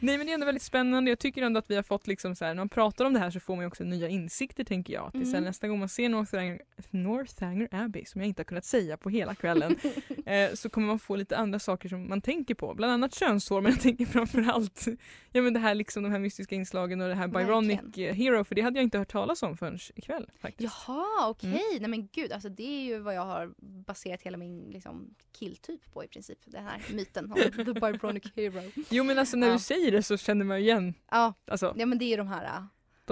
Nej 0.00 0.18
men 0.18 0.26
det 0.26 0.32
är 0.32 0.34
ändå 0.34 0.46
väldigt 0.46 0.62
spännande. 0.62 1.10
Jag 1.10 1.18
tycker 1.18 1.42
ändå 1.42 1.58
att 1.58 1.70
vi 1.70 1.76
har 1.76 1.82
fått 1.82 2.06
liksom 2.06 2.36
så 2.36 2.44
här, 2.44 2.54
när 2.54 2.60
man 2.60 2.68
pratar 2.68 3.04
om 3.04 3.12
det 3.12 3.18
här 3.18 3.30
så 3.30 3.40
får 3.40 3.56
man 3.56 3.62
ju 3.62 3.66
också 3.68 3.84
nya 3.84 4.08
insikter 4.08 4.64
tänker 4.64 4.94
jag. 4.94 5.06
Att 5.06 5.12
det 5.12 5.18
är 5.18 5.24
så 5.24 5.30
här, 5.30 5.36
Mm. 5.38 5.44
nästa 5.48 5.68
gång 5.68 5.78
man 5.78 5.88
ser 5.88 6.08
Northanger, 6.08 6.60
Northanger 6.90 7.68
Abbey, 7.70 8.04
som 8.04 8.20
jag 8.20 8.28
inte 8.28 8.40
har 8.40 8.44
kunnat 8.50 8.64
säga 8.64 8.96
på 8.96 9.10
hela 9.10 9.34
kvällen, 9.34 9.76
eh, 10.26 10.54
så 10.54 10.68
kommer 10.68 10.86
man 10.86 10.98
få 10.98 11.16
lite 11.16 11.36
andra 11.36 11.58
saker 11.58 11.88
som 11.88 12.08
man 12.08 12.20
tänker 12.20 12.54
på. 12.54 12.74
Bland 12.74 12.92
annat 12.92 13.14
könshår 13.14 13.60
men 13.60 13.72
jag 13.72 13.80
tänker 13.80 14.06
framförallt 14.06 14.86
ja, 15.32 15.42
men 15.42 15.52
det 15.52 15.60
här 15.60 15.74
liksom, 15.74 16.02
de 16.02 16.12
här 16.12 16.18
mystiska 16.18 16.54
inslagen 16.54 17.00
och 17.00 17.08
det 17.08 17.14
här 17.14 17.28
Byronic 17.28 17.80
eh, 17.98 18.14
Hero 18.14 18.44
för 18.44 18.54
det 18.54 18.62
hade 18.62 18.78
jag 18.78 18.84
inte 18.84 18.98
hört 18.98 19.08
talas 19.12 19.42
om 19.42 19.56
förrän 19.56 19.78
ikväll 19.94 20.30
faktiskt. 20.40 20.74
Jaha, 20.88 21.28
okej. 21.28 21.50
Mm. 21.50 21.80
Nej 21.80 21.90
men 21.90 22.08
gud, 22.12 22.32
alltså 22.32 22.48
det 22.48 22.62
är 22.62 22.80
ju 22.84 22.98
vad 22.98 23.14
jag 23.14 23.24
har 23.24 23.52
baserat 23.86 24.22
hela 24.22 24.36
min 24.36 24.70
liksom, 24.70 25.14
killtyp 25.38 25.92
på 25.92 26.04
i 26.04 26.08
princip. 26.08 26.38
Den 26.44 26.64
här 26.64 26.82
myten 26.92 27.32
om 27.32 27.36
The 27.64 27.72
Byronic 27.80 28.24
Hero. 28.36 28.62
Jo 28.90 29.04
men 29.04 29.18
alltså 29.18 29.36
när 29.36 29.46
Ja. 29.46 29.52
du 29.52 29.58
säger 29.58 29.92
det 29.92 30.02
så 30.02 30.16
känner 30.16 30.44
man 30.44 30.56
ju 30.60 30.64
igen 30.66 30.94
Ja, 31.10 31.34
alltså, 31.46 31.74
ja 31.76 31.86
men 31.86 31.98
det 31.98 32.04
är 32.04 32.10
ju 32.10 32.16
de 32.16 32.28
här 32.28 32.62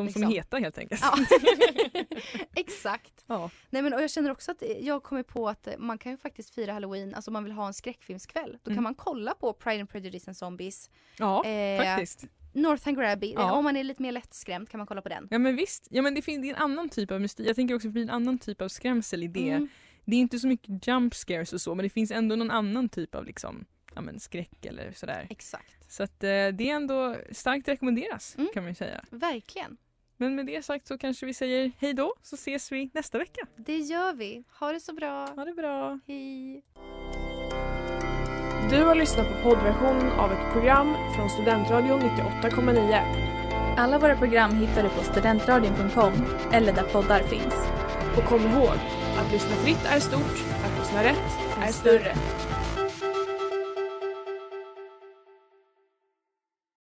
De 0.07 0.13
som 0.13 0.23
är 0.23 0.27
heta 0.27 0.57
helt 0.59 0.79
enkelt. 0.79 1.01
Ja. 1.05 1.17
Exakt. 2.57 3.25
Ja. 3.27 3.51
Nej 3.71 3.83
men 3.83 3.93
och 3.95 4.03
jag 4.03 4.11
känner 4.11 4.31
också 4.31 4.51
att 4.51 4.63
jag 4.81 5.03
kommer 5.03 5.23
på 5.23 5.49
att 5.49 5.69
man 5.79 5.99
kan 5.99 6.13
ju 6.13 6.19
faktiskt 6.19 6.55
fira 6.55 6.73
halloween, 6.73 7.15
alltså 7.15 7.31
om 7.31 7.33
man 7.33 7.45
vill 7.45 7.53
ha 7.53 7.67
en 7.67 7.75
skräckfilmskväll. 7.75 8.59
Då 8.63 8.71
Mm. 8.71 8.77
kan 8.77 8.83
man 8.83 8.95
kolla 8.95 9.35
på 9.35 9.53
Pride 9.53 9.81
and 9.81 9.91
Prejudice 9.91 10.29
and 10.29 10.37
Zombies. 10.37 10.91
Ja, 11.19 11.45
Eh, 11.45 11.83
faktiskt. 11.85 12.25
Northern 12.53 12.95
Grabby, 12.95 13.33
Ja. 13.37 13.53
om 13.53 13.65
man 13.65 13.77
är 13.77 13.85
lite 13.85 14.03
mer 14.03 14.13
lättskrämd 14.13 14.69
kan 14.69 14.79
man 14.79 14.87
kolla 14.87 15.03
på 15.03 15.09
den. 15.09 15.29
Ja 15.31 15.39
men 15.39 15.57
visst, 15.57 15.87
ja, 15.91 16.03
men 16.03 16.15
det 16.15 16.23
finns 16.23 16.43
det 16.43 16.49
en 16.51 16.57
annan 16.57 16.89
typ 16.89 17.11
av 17.11 17.21
mystik. 17.21 17.49
Jag 17.49 17.57
tänker 17.57 17.75
också 17.75 17.89
att 17.89 17.91
det 17.91 17.93
blir 17.93 18.03
en 18.03 18.11
annan 18.11 18.39
typ 18.39 18.63
av 18.63 18.69
skrämsel 18.69 19.23
i 19.23 19.27
det. 19.29 19.51
Mm. 19.51 19.69
Det 20.05 20.17
är 20.17 20.21
inte 20.21 20.39
så 20.39 20.47
mycket 20.47 20.87
jump 20.89 21.15
scares 21.15 21.53
och 21.53 21.61
så 21.61 21.75
men 21.75 21.83
det 21.83 21.91
finns 21.91 22.11
ändå 22.11 22.37
någon 22.37 22.51
annan 22.51 22.89
typ 22.89 23.15
av 23.15 23.25
liksom, 23.25 23.65
ja, 23.95 24.01
men 24.01 24.21
skräck 24.21 24.67
eller 24.67 24.93
sådär. 24.93 25.27
Exakt. 25.31 25.93
Så 25.93 26.03
att 26.03 26.25
eh, 26.25 26.29
det 26.29 26.71
är 26.71 26.75
ändå 26.75 27.17
starkt 27.33 27.69
rekommenderas 27.69 28.35
Mm. 28.39 28.51
kan 28.55 28.63
man 28.63 28.71
ju 28.71 28.75
säga. 28.75 29.05
Verkligen. 29.11 29.77
Men 30.21 30.35
med 30.35 30.47
det 30.47 30.65
sagt 30.65 30.87
så 30.87 30.99
kanske 30.99 31.27
vi 31.27 31.35
säger 31.35 31.73
hej 31.79 31.95
då 31.95 32.15
så 32.23 32.35
ses 32.35 32.73
vi 32.73 32.91
nästa 32.95 33.19
vecka. 33.19 33.47
Det 33.57 33.77
gör 33.77 34.13
vi. 34.13 34.45
Ha 34.61 34.73
det 34.73 34.81
så 34.81 34.93
bra. 34.93 35.27
Ha 35.37 35.45
det 35.45 35.55
bra. 35.55 36.01
Hej. 36.07 36.63
Du 38.71 38.85
har 38.85 38.95
lyssnat 38.95 39.27
på 39.29 39.43
poddversion 39.43 40.11
av 40.11 40.33
ett 40.33 40.53
program 40.53 40.95
från 41.17 41.31
Studentradion 41.31 42.01
98,9. 42.01 43.77
Alla 43.79 43.99
våra 43.99 44.17
program 44.17 44.51
hittar 44.51 44.83
du 44.83 44.89
på 44.89 45.03
studentradion.com 45.03 46.13
eller 46.53 46.73
där 46.73 46.83
poddar 46.83 47.23
finns. 47.23 47.55
Och 48.17 48.25
kom 48.25 48.41
ihåg, 48.41 48.77
att 49.19 49.33
lyssna 49.33 49.57
fritt 49.57 49.85
är 49.85 50.01
stort, 50.01 50.45
att 50.65 50.79
lyssna 50.79 51.05
rätt 51.05 51.39
är 51.63 51.73
större. 51.73 52.15